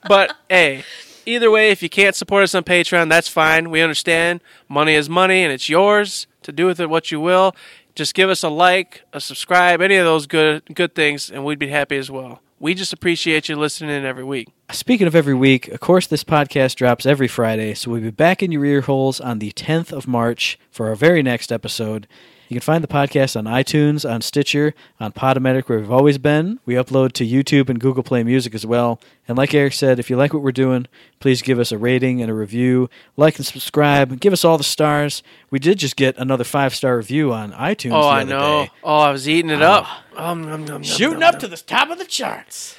[0.06, 0.84] But hey,
[1.26, 3.68] either way, if you can't support us on Patreon, that's fine.
[3.68, 4.40] We understand.
[4.66, 7.54] Money is money, and it's yours to do with it what you will.
[7.94, 11.58] Just give us a like, a subscribe, any of those good good things, and we'd
[11.58, 12.40] be happy as well.
[12.60, 14.48] We just appreciate you listening in every week.
[14.72, 18.42] Speaking of every week, of course, this podcast drops every Friday, so we'll be back
[18.42, 22.08] in your ear holes on the 10th of March for our very next episode.
[22.48, 26.58] You can find the podcast on iTunes, on Stitcher, on Podomatic, where we've always been.
[26.64, 28.98] We upload to YouTube and Google Play Music as well.
[29.28, 30.86] And like Eric said, if you like what we're doing,
[31.20, 32.88] please give us a rating and a review.
[33.18, 34.18] Like and subscribe.
[34.18, 35.22] Give us all the stars.
[35.50, 37.92] We did just get another five star review on iTunes.
[37.92, 38.64] Oh, the I know.
[38.64, 38.70] day.
[38.82, 39.86] Oh, I was eating it up.
[40.16, 41.40] Um, nom, nom, nom, Shooting nom, up nom.
[41.42, 42.76] to the top of the charts.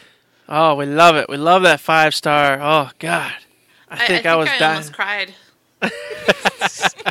[0.48, 1.30] Oh, we love it.
[1.30, 2.60] We love that five star.
[2.60, 3.34] Oh God,
[3.88, 4.72] I think I, was I dying.
[4.78, 5.36] almost cried.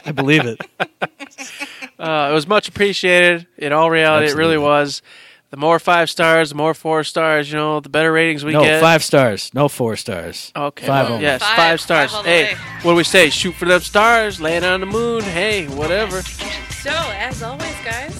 [0.04, 0.60] I believe it.
[1.98, 3.46] Uh, it was much appreciated.
[3.56, 5.02] In all reality, it really was.
[5.50, 7.50] The more five stars, the more four stars.
[7.50, 8.60] You know, the better ratings we get.
[8.62, 9.50] no, five stars.
[9.54, 10.52] No four stars.
[10.54, 10.86] Okay.
[10.86, 11.24] Five well, only.
[11.24, 12.12] Yes, Five, five, stars.
[12.12, 13.30] five hey, what do we say?
[13.30, 15.22] Shoot for them stars, land on the moon.
[15.22, 16.20] Hey, whatever.
[16.22, 18.18] So, as always, guys,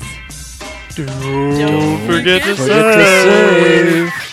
[0.97, 4.28] Don't forget to Forget to save.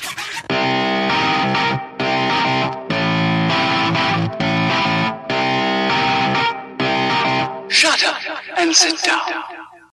[8.57, 9.64] and sit down.